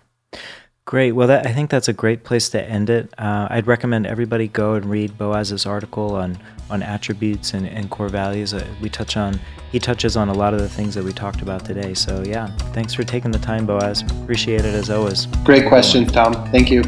Great. 0.85 1.13
Well, 1.13 1.29
that, 1.29 1.47
I 1.47 1.53
think 1.53 1.71
that's 1.71 1.89
a 1.89 1.93
great 1.93 2.25
place 2.25 2.49
to 2.51 2.63
end 2.63 2.89
it. 2.89 3.13
Uh, 3.19 3.49
I'd 3.51 3.67
recommend 3.67 4.07
everybody 4.07 4.49
go 4.49 4.75
and 4.75 4.87
read 4.87 5.19
Boaz's 5.19 5.67
article 5.67 6.15
on 6.15 6.39
on 6.71 6.83
attributes 6.83 7.53
and, 7.53 7.67
and 7.67 7.91
core 7.91 8.09
values. 8.09 8.55
Uh, 8.55 8.67
we 8.81 8.89
touch 8.89 9.17
on 9.17 9.39
he 9.73 9.79
touches 9.79 10.17
on 10.17 10.29
a 10.29 10.33
lot 10.33 10.55
of 10.55 10.61
the 10.61 10.69
things 10.69 10.95
that 10.95 11.05
we 11.05 11.13
talked 11.13 11.43
about 11.43 11.65
today. 11.65 11.95
So 11.95 12.23
yeah, 12.27 12.47
thanks 12.73 12.95
for 12.95 13.05
taking 13.05 13.31
the 13.31 13.39
time, 13.39 13.67
Boaz. 13.67 14.03
Appreciate 14.23 14.65
it 14.65 14.75
as 14.75 14.89
always. 14.89 15.27
Great 15.45 15.69
question, 15.69 16.07
Tom. 16.07 16.33
Thank 16.51 16.71
you. 16.71 16.83